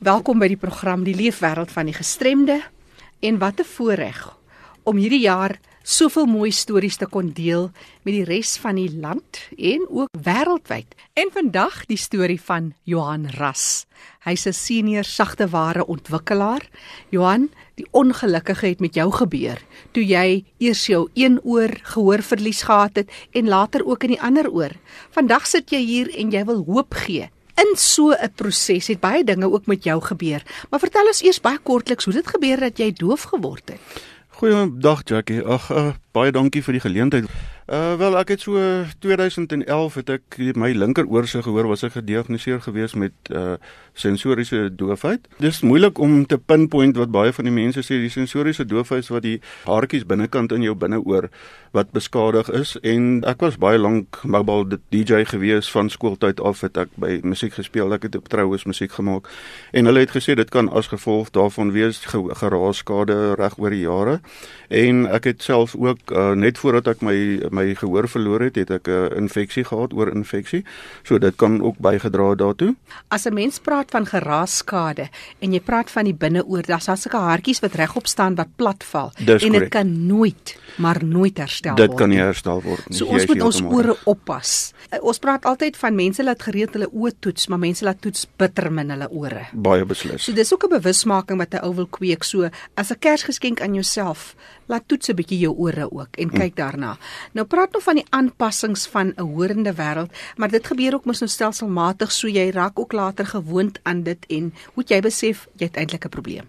Welkom 0.00 0.38
by 0.40 0.46
die 0.48 0.56
program 0.56 1.02
Die 1.04 1.12
Leefwêreld 1.12 1.74
van 1.74 1.84
die 1.90 1.92
Gestremde. 1.92 2.54
En 3.20 3.36
wat 3.36 3.60
'n 3.60 3.68
voorreg 3.68 4.36
om 4.82 4.96
hierdie 4.96 5.20
jaar 5.20 5.60
soveel 5.82 6.24
mooi 6.24 6.50
stories 6.50 6.96
te 6.96 7.06
kon 7.06 7.32
deel 7.36 7.70
met 8.02 8.14
die 8.14 8.24
res 8.24 8.56
van 8.56 8.76
die 8.76 8.88
land 8.96 9.40
en 9.58 9.84
ook 9.90 10.08
wêreldwyd. 10.16 10.86
En 11.12 11.28
vandag 11.32 11.86
die 11.86 11.98
storie 11.98 12.40
van 12.40 12.72
Johan 12.82 13.28
Ras. 13.28 13.84
Hy's 14.24 14.46
'n 14.46 14.52
senior 14.52 15.04
sagteware 15.04 15.86
ontwikkelaar. 15.86 16.68
Johan, 17.10 17.50
die 17.74 17.86
ongelukkige 17.90 18.66
het 18.66 18.80
met 18.80 18.94
jou 18.94 19.12
gebeur 19.12 19.60
toe 19.92 20.06
jy 20.06 20.44
eers 20.58 20.86
jou 20.86 21.10
een 21.14 21.40
oor 21.42 21.78
gehoorverlies 21.82 22.62
gehad 22.62 22.96
het 22.96 23.10
en 23.32 23.48
later 23.48 23.84
ook 23.86 24.02
in 24.02 24.10
die 24.10 24.22
ander 24.22 24.50
oor. 24.50 24.72
Vandag 25.10 25.46
sit 25.46 25.70
jy 25.70 25.84
hier 25.84 26.18
en 26.18 26.30
jy 26.30 26.44
wil 26.44 26.64
hoop 26.64 26.94
gee 26.94 27.28
In 27.54 27.76
so 27.76 28.12
'n 28.12 28.32
proses 28.34 28.86
het 28.86 29.00
baie 29.00 29.24
dinge 29.24 29.50
ook 29.50 29.66
met 29.66 29.84
jou 29.84 30.00
gebeur. 30.02 30.42
Maar 30.70 30.80
vertel 30.80 31.06
ons 31.06 31.22
eers 31.22 31.40
baie 31.40 31.58
kortliks 31.58 32.04
hoe 32.04 32.14
dit 32.14 32.26
gebeur 32.26 32.60
dat 32.60 32.78
jy 32.78 32.92
doof 32.92 33.22
geword 33.22 33.68
het. 33.68 33.80
Goeiedag 34.28 35.00
Jackie. 35.04 35.42
Ag 35.44 35.70
uh, 35.70 35.92
baie 36.12 36.32
dankie 36.32 36.62
vir 36.62 36.72
die 36.72 36.80
geleentheid. 36.80 37.26
Uh 37.70 37.94
wel 37.94 38.16
ek 38.18 38.28
het 38.34 38.40
so 38.42 38.58
2011 38.98 39.94
het 39.94 40.08
ek 40.10 40.38
my 40.58 40.72
linkeroor 40.74 41.28
se 41.30 41.38
gehoor 41.42 41.68
was 41.70 41.84
ek 41.86 41.92
gediagnoseer 42.00 42.58
gewees 42.66 42.96
met 42.98 43.14
uh 43.30 43.62
sensoriese 43.94 44.70
doofheid. 44.74 45.28
Dis 45.38 45.60
moeilik 45.60 45.98
om 45.98 46.26
te 46.26 46.38
pinpoint 46.38 46.96
wat 46.96 47.10
baie 47.10 47.32
van 47.32 47.46
die 47.46 47.54
mense 47.54 47.82
sê 47.84 48.00
die 48.00 48.10
sensoriese 48.10 48.64
doofheid 48.64 49.04
is 49.04 49.10
wat 49.12 49.22
die 49.22 49.40
haartjies 49.66 50.06
binnekant 50.06 50.52
in 50.56 50.62
jou 50.64 50.74
binneoor 50.74 51.28
wat 51.76 51.90
beskadig 51.94 52.48
is 52.50 52.74
en 52.82 53.20
ek 53.28 53.42
was 53.44 53.58
baie 53.62 53.78
lank 53.78 54.18
mobile 54.24 54.80
DJ 54.90 55.22
gewees 55.30 55.70
van 55.70 55.90
skooltyd 55.90 56.40
af 56.40 56.64
het 56.66 56.78
ek 56.80 56.94
by 56.98 57.20
musiek 57.22 57.54
gespeel. 57.54 57.92
Ek 57.94 58.08
het 58.08 58.16
op 58.18 58.30
troues 58.32 58.66
musiek 58.66 58.94
gemaak 58.96 59.28
en 59.70 59.86
hulle 59.90 60.02
het 60.06 60.14
gesê 60.16 60.34
dit 60.34 60.50
kan 60.50 60.70
as 60.70 60.90
gevolg 60.90 61.30
daarvan 61.36 61.70
wees 61.76 62.02
geraasskade 62.10 63.36
reg 63.38 63.58
oor 63.58 63.70
die 63.70 63.84
jare. 63.84 64.18
En 64.70 65.06
ek 65.10 65.30
het 65.30 65.42
self 65.42 65.76
ook 65.76 66.10
uh, 66.10 66.32
net 66.34 66.58
voordat 66.58 66.94
ek 66.94 67.06
my 67.06 67.16
my 67.50 67.59
gehoor 67.74 68.08
verloor 68.08 68.40
het, 68.40 68.56
het 68.56 68.70
ek 68.70 68.86
'n 68.86 68.90
uh, 68.90 69.16
infeksie 69.16 69.64
gehad 69.64 69.92
oor 69.92 70.14
infeksie. 70.14 70.64
So 71.02 71.18
dit 71.18 71.36
kan 71.36 71.62
ook 71.62 71.78
bygedra 71.78 72.34
daartoe. 72.34 72.74
As 73.08 73.24
'n 73.26 73.34
mens 73.34 73.58
praat 73.58 73.90
van 73.90 74.06
geraasskade 74.06 75.08
en 75.38 75.52
jy 75.52 75.60
praat 75.60 75.90
van 75.90 76.04
die 76.04 76.14
binneoor, 76.14 76.62
daar's 76.62 76.86
daar 76.86 76.96
sulke 76.96 77.16
haartjies 77.16 77.60
wat 77.60 77.74
regop 77.74 78.06
staan 78.06 78.34
wat 78.34 78.48
plat 78.56 78.84
val 78.84 79.12
en 79.16 79.52
dit 79.52 79.68
kan 79.68 80.06
nooit 80.06 80.58
maar 80.76 81.04
nooit 81.04 81.38
herstel 81.38 81.74
dit 81.74 81.86
word. 81.86 81.98
Dit 81.98 81.98
kan 81.98 82.08
nie 82.08 82.20
herstel 82.20 82.62
word 82.62 82.88
nie. 82.88 82.98
So 82.98 83.06
ons 83.06 83.26
moet 83.26 83.42
ons 83.42 83.60
ore 83.62 83.96
oppas. 84.10 84.72
Uh, 84.88 85.00
ons 85.02 85.18
praat 85.22 85.44
altyd 85.48 85.76
van 85.80 85.94
mense 85.94 86.24
laat 86.24 86.42
gereeld 86.42 86.76
hulle 86.76 86.88
oë 86.90 87.12
toets, 87.24 87.48
maar 87.50 87.62
mense 87.62 87.84
laat 87.84 88.00
toets 88.04 88.26
bitter 88.40 88.70
min 88.72 88.92
hulle 88.94 89.08
ore. 89.10 89.46
Baie 89.52 89.86
beslis. 89.88 90.24
So 90.24 90.36
dis 90.36 90.52
ook 90.52 90.64
'n 90.64 90.74
bewusmaking 90.78 91.38
wat 91.38 91.54
'n 91.54 91.64
ou 91.64 91.74
wil 91.74 91.86
kweek. 91.86 92.24
So 92.24 92.48
as 92.74 92.90
'n 92.90 92.98
Kersgeskenk 92.98 93.60
aan 93.60 93.74
jouself, 93.74 94.34
laat 94.70 94.86
toets 94.86 95.10
'n 95.10 95.18
bietjie 95.18 95.38
jou 95.38 95.54
ore 95.56 95.90
ook 95.90 96.16
en 96.16 96.30
kyk 96.30 96.56
daarna. 96.56 96.96
Nou 97.32 97.46
praat 97.46 97.72
nou 97.72 97.82
van 97.82 97.94
die 97.94 98.06
aanpassings 98.10 98.86
van 98.86 99.12
'n 99.16 99.20
horende 99.20 99.74
wêreld, 99.74 100.12
maar 100.36 100.50
dit 100.50 100.66
gebeur 100.66 100.94
ook 100.94 101.04
mos 101.04 101.20
nou 101.20 101.30
stelselmatig, 101.30 102.12
so 102.12 102.28
jy 102.28 102.50
raak 102.50 102.78
ook 102.78 102.92
later 102.92 103.26
gewoond 103.26 103.80
aan 103.82 104.02
dit 104.02 104.26
en 104.28 104.54
moet 104.74 104.88
jy 104.88 105.00
besef 105.00 105.48
jy 105.56 105.66
het 105.66 105.76
eintlik 105.76 106.04
'n 106.04 106.08
probleem. 106.08 106.48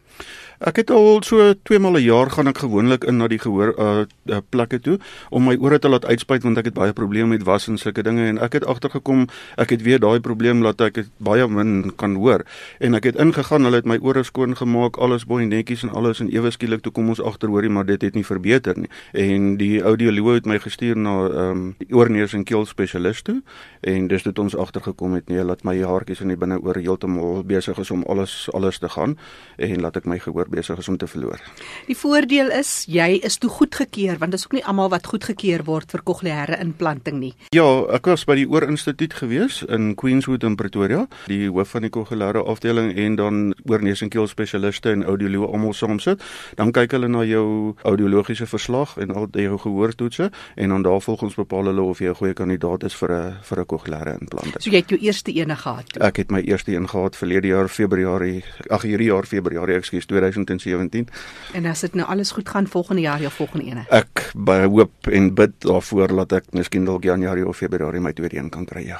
Ek 0.62 0.78
het 0.78 0.92
al 0.94 1.23
so 1.26 1.42
2 1.66 1.80
maal 1.81 1.98
'n 1.98 2.06
jaar 2.06 2.30
gaan 2.30 2.48
ek 2.48 2.58
gewoonlik 2.62 3.04
in 3.04 3.17
na 3.17 3.28
die 3.28 3.40
gehoor 3.40 3.73
uh, 3.80 4.06
uh 4.30 4.38
plekke 4.50 4.80
toe 4.80 5.00
om 5.30 5.44
my 5.44 5.58
ore 5.58 5.80
te 5.80 5.90
laat 5.90 6.06
uitspuit 6.06 6.44
want 6.44 6.58
ek 6.58 6.66
het 6.66 6.73
baie 6.73 6.94
probleme 6.94 7.28
met 7.28 7.44
was 7.44 7.68
en 7.68 7.78
sulke 7.78 8.03
dinge 8.03 8.28
en 8.28 8.38
ek 8.38 8.53
het 8.53 8.66
agtergekom 8.66 9.26
ek 9.58 9.70
het 9.70 9.81
weer 9.81 10.00
daai 10.00 10.20
probleem 10.20 10.62
laat 10.62 10.81
ek 10.81 11.09
baie 11.18 11.48
min 11.48 11.94
kan 11.95 12.16
hoor. 12.16 12.45
En 12.80 12.94
ek 12.94 13.03
het 13.03 13.16
ingegaan 13.16 13.64
hulle 13.64 13.76
het 13.76 13.86
my 13.86 13.98
ore 14.02 14.23
skoon 14.23 14.56
gemaak 14.56 14.98
alles 14.98 15.26
mooi 15.26 15.45
netjies 15.45 15.84
en 15.84 15.90
alles 15.90 16.20
en 16.20 16.30
ewe 16.30 16.52
skielik 16.52 16.81
toe 16.81 16.92
kom 16.92 17.09
ons 17.09 17.22
agter 17.22 17.50
hoorie 17.50 17.70
maar 17.70 17.86
dit 17.86 18.02
het 18.02 18.14
nie 18.14 18.25
verbeter 18.25 18.78
nie. 18.78 18.90
En 19.14 19.58
die 19.58 19.81
audioloog 19.81 20.34
het 20.34 20.46
my 20.46 20.59
gestuur 20.59 20.96
na 20.96 21.25
ehm 21.25 21.52
um, 21.52 21.75
oorneus 21.90 22.34
en 22.34 22.44
keel 22.44 22.66
spesialist 22.66 23.25
toe 23.25 23.41
en 23.81 24.07
dis 24.07 24.24
dit 24.24 24.40
ons 24.40 24.56
agtergekom 24.56 25.13
het 25.13 25.30
nee 25.30 25.44
laat 25.44 25.63
my 25.63 25.81
haartjies 25.81 26.22
in 26.22 26.28
die 26.28 26.38
binneoor 26.38 26.78
heeltemal 26.78 27.44
besig 27.44 27.78
is 27.78 27.91
om 27.91 28.03
alles 28.03 28.50
alles 28.53 28.78
te 28.78 28.90
gaan 28.90 29.18
en 29.57 29.81
laat 29.81 29.97
ek 29.97 30.06
my 30.06 30.19
gehoor 30.19 30.50
besig 30.51 30.78
is 30.78 30.89
om 30.91 30.97
te 30.97 31.07
verloor. 31.07 31.41
Die 31.88 31.97
voordeel 31.97 32.51
is 32.51 32.85
jy 32.88 33.19
is 33.23 33.38
toe 33.41 33.50
goedgekeur 33.50 34.19
want 34.22 34.31
dit 34.35 34.39
is 34.39 34.45
ook 34.45 34.57
nie 34.59 34.66
almal 34.66 34.91
wat 34.94 35.07
goedgekeur 35.07 35.63
word 35.67 35.91
vir 35.91 36.03
kokleaire 36.03 36.59
implanting 36.62 37.19
nie. 37.19 37.34
Ja, 37.56 37.66
ek 37.95 38.09
was 38.12 38.25
by 38.28 38.35
die 38.35 38.47
Oorinstituut 38.50 39.13
gewees 39.13 39.62
in 39.67 39.95
Queenswood 39.95 40.44
in 40.44 40.56
Pretoria, 40.59 41.06
die 41.31 41.47
hoof 41.50 41.75
van 41.75 41.88
die 41.88 41.94
kokleaire 41.94 42.44
afdeling 42.44 42.94
en 43.00 43.16
dan 43.19 43.41
oorneus 43.69 44.03
en 44.06 44.12
keel 44.13 44.28
spesialiste 44.28 44.91
en 44.91 45.06
audioloë 45.07 45.51
almal 45.51 45.73
saam 45.78 46.00
sit. 46.00 46.22
Dan 46.59 46.73
kyk 46.75 46.97
hulle 46.97 47.09
na 47.12 47.23
jou 47.28 47.75
audiologiese 47.88 48.47
verslag 48.50 48.97
en 49.01 49.13
al 49.16 49.29
jou 49.31 49.57
gehoortoetse 49.66 50.29
en 50.56 50.75
dan 50.75 50.85
daar 50.85 51.01
volgens 51.01 51.35
bepaal 51.39 51.72
hulle 51.72 51.81
of 51.81 52.00
jy 52.00 52.09
'n 52.09 52.16
goeie 52.16 52.33
kandidaat 52.33 52.83
is 52.83 52.95
vir 52.95 53.12
'n 53.12 53.38
vir 53.41 53.59
'n 53.59 53.66
kokleaire 53.66 54.18
implanting. 54.19 54.62
So 54.62 54.69
jy 54.69 54.78
het 54.78 54.89
jou 54.89 55.00
eerste 55.00 55.35
een 55.35 55.57
gehad. 55.57 55.94
Toe. 55.94 56.03
Ek 56.03 56.18
het 56.18 56.31
my 56.31 56.41
eerste 56.41 56.72
een 56.75 56.89
gehad 56.89 57.16
verlede 57.16 57.47
jaar 57.47 57.68
Februarie, 57.69 58.44
ag 58.69 58.81
hierdie 58.81 59.07
jaar 59.07 59.25
Februarie, 59.25 59.75
ekskuus 59.75 60.06
2000 60.06 60.41
2017. 60.46 61.07
En 61.53 61.66
as 61.66 61.84
dit 61.85 61.94
nou 61.94 62.07
alles 62.07 62.31
goed 62.31 62.50
gaan 62.50 62.68
volgende 62.68 63.02
jaar 63.02 63.25
of 63.25 63.34
volgende 63.34 63.66
ene. 63.66 63.85
Ek 63.90 64.31
hoop 64.47 65.07
en 65.07 65.34
bid 65.35 65.53
daarvoor 65.59 66.16
dat 66.24 66.31
ek 66.41 66.52
miskien 66.57 66.85
dalk 66.85 67.03
Januarie 67.03 67.47
of 67.47 67.57
Februarie 67.57 68.02
my 68.02 68.13
tweede 68.13 68.38
een 68.38 68.50
kan 68.50 68.66
kry. 68.66 68.85
Ja. 68.88 69.00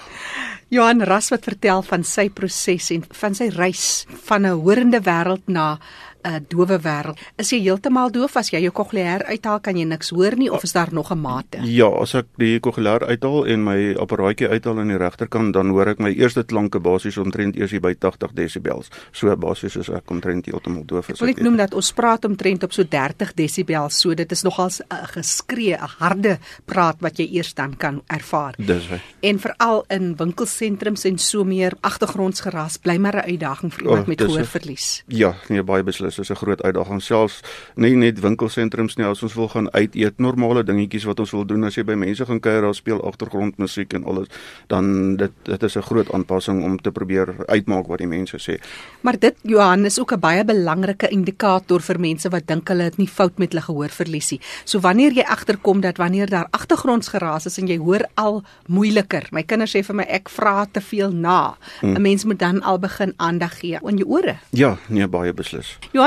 Johan 0.72 1.03
Ras 1.03 1.30
wat 1.30 1.44
vertel 1.44 1.81
van 1.84 2.03
sy 2.07 2.30
proses 2.30 2.91
en 2.96 3.03
van 3.19 3.35
sy 3.35 3.50
reis 3.51 4.06
van 4.28 4.46
'n 4.46 4.62
horende 4.63 5.01
wêreld 5.03 5.44
na 5.47 5.80
'n 6.24 6.46
dowe 6.50 6.80
wêreld. 6.80 7.20
Is 7.38 7.50
jy 7.52 7.59
heeltemal 7.62 8.12
doof 8.12 8.36
as 8.36 8.50
jy 8.52 8.62
jou 8.62 8.72
kokleair 8.72 9.24
uithaal 9.26 9.59
kan 9.59 9.78
jy 9.78 9.86
niks 9.86 10.09
hoor 10.09 10.36
nie 10.38 10.52
of 10.52 10.64
is 10.64 10.74
daar 10.74 10.94
nog 10.94 11.12
'n 11.12 11.22
mate? 11.22 11.59
Ja, 11.64 11.88
as 11.88 12.16
ek 12.16 12.26
die 12.38 12.59
kokleair 12.59 13.06
uithaal 13.06 13.48
en 13.48 13.64
my 13.64 13.94
apparaatjie 13.94 14.48
uithaal 14.48 14.80
aan 14.80 14.88
die 14.88 14.98
regterkant 14.98 15.54
dan 15.54 15.70
hoor 15.70 15.88
ek 15.88 16.00
my 16.00 16.12
eerste 16.12 16.44
klanke 16.44 16.80
basies 16.80 17.18
omtrent 17.18 17.56
eers 17.56 17.80
by 17.80 17.96
80 18.00 18.34
desibels. 18.34 18.90
So 19.12 19.36
basies 19.36 19.76
is 19.76 19.90
ek 19.90 20.12
omtrent 20.12 20.46
heeltemal 20.46 20.86
doof 20.86 21.10
as 21.10 21.22
ek. 21.22 21.30
Ek 21.30 21.42
noem 21.42 21.58
dat 21.58 21.74
ons 21.74 21.92
praat 21.92 22.26
omtrent 22.26 22.64
op 22.64 22.74
so 22.74 22.84
30 22.84 23.34
desibels. 23.34 24.00
So 24.00 24.14
dit 24.14 24.31
is 24.31 24.44
nogal 24.44 24.70
'n 24.70 25.08
geskree, 25.16 25.76
'n 25.76 25.90
harde 26.00 26.40
praat 26.66 26.98
wat 27.00 27.18
jy 27.18 27.28
eers 27.31 27.54
dan 27.54 27.78
kan 27.78 28.02
ervaar. 28.08 28.56
Dis 28.58 28.88
hy. 28.88 29.02
En 29.22 29.40
veral 29.40 29.86
in 29.90 30.16
winkelsentrums 30.16 31.06
en 31.06 31.18
so 31.18 31.44
meer 31.44 31.74
agtergrondsgeras 31.81 32.78
bly 32.78 32.98
maar 32.98 33.16
'n 33.16 33.31
uitdaging 33.31 33.74
vir 33.74 33.81
iemand 33.81 34.02
oh, 34.02 34.08
met 34.08 34.22
gehoorverlies. 34.22 35.04
Ja, 35.08 35.36
nee 35.50 35.64
baie 35.64 35.84
beslis 35.84 36.11
is 36.12 36.20
is 36.20 36.30
'n 36.32 36.40
groot 36.44 36.62
uitdaging 36.62 37.02
selfs 37.02 37.42
nie 37.76 37.96
net 37.96 38.20
winkelsentrums 38.20 38.98
nie 38.98 39.06
as 39.08 39.24
ons 39.24 39.34
wil 39.34 39.48
gaan 39.48 39.72
uit 39.72 39.96
eet 39.96 40.20
normale 40.20 40.64
dingetjies 40.64 41.08
wat 41.08 41.20
ons 41.20 41.32
wil 41.32 41.46
doen 41.46 41.64
as 41.64 41.76
jy 41.76 41.84
by 41.84 41.96
mense 41.96 42.26
gaan 42.26 42.40
kuier 42.40 42.62
daar 42.62 42.76
speel 42.76 43.02
agtergrondmusiek 43.02 43.94
en 43.94 44.06
alles 44.06 44.28
dan 44.68 45.16
dit 45.16 45.32
dit 45.44 45.64
is 45.64 45.78
'n 45.78 45.82
groot 45.82 46.12
aanpassing 46.12 46.64
om 46.64 46.78
te 46.78 46.92
probeer 46.92 47.36
uitmaak 47.48 47.88
wat 47.88 48.00
die 48.00 48.08
mense 48.08 48.38
sê. 48.38 48.60
Maar 49.02 49.20
dit 49.20 49.36
Johan 49.44 49.86
is 49.86 50.00
ook 50.00 50.12
'n 50.14 50.20
baie 50.20 50.44
belangrike 50.46 51.08
indikator 51.08 51.82
vir 51.82 52.00
mense 52.00 52.30
wat 52.30 52.48
dink 52.48 52.68
hulle 52.68 52.84
het 52.84 52.98
nie 52.98 53.08
fout 53.08 53.38
met 53.38 53.52
hulle 53.52 53.62
gehoorverliesie. 53.62 54.40
So 54.66 54.80
wanneer 54.80 55.14
jy 55.14 55.24
agterkom 55.24 55.82
dat 55.82 55.98
wanneer 55.98 56.30
daar 56.30 56.48
agtergrondsgeraas 56.52 57.46
is 57.46 57.58
en 57.58 57.68
jy 57.68 57.78
hoor 57.78 58.06
al 58.16 58.44
moeiliker. 58.68 59.28
My 59.32 59.44
kinders 59.44 59.76
sê 59.76 59.84
vir 59.84 59.96
my 59.96 60.04
ek 60.04 60.30
vra 60.30 60.66
te 60.72 60.82
veel 60.82 61.12
na. 61.12 61.58
Hmm. 61.80 61.96
'n 61.96 62.02
Mens 62.02 62.26
moet 62.26 62.40
dan 62.40 62.62
al 62.62 62.80
begin 62.80 63.14
aandag 63.18 63.60
gee 63.60 63.80
aan 63.80 63.98
jou 63.98 64.10
ore. 64.10 64.36
Ja, 64.50 64.78
nee 64.88 65.08
baie 65.08 65.34
beslis. 65.34 65.78
Johan, 65.92 66.00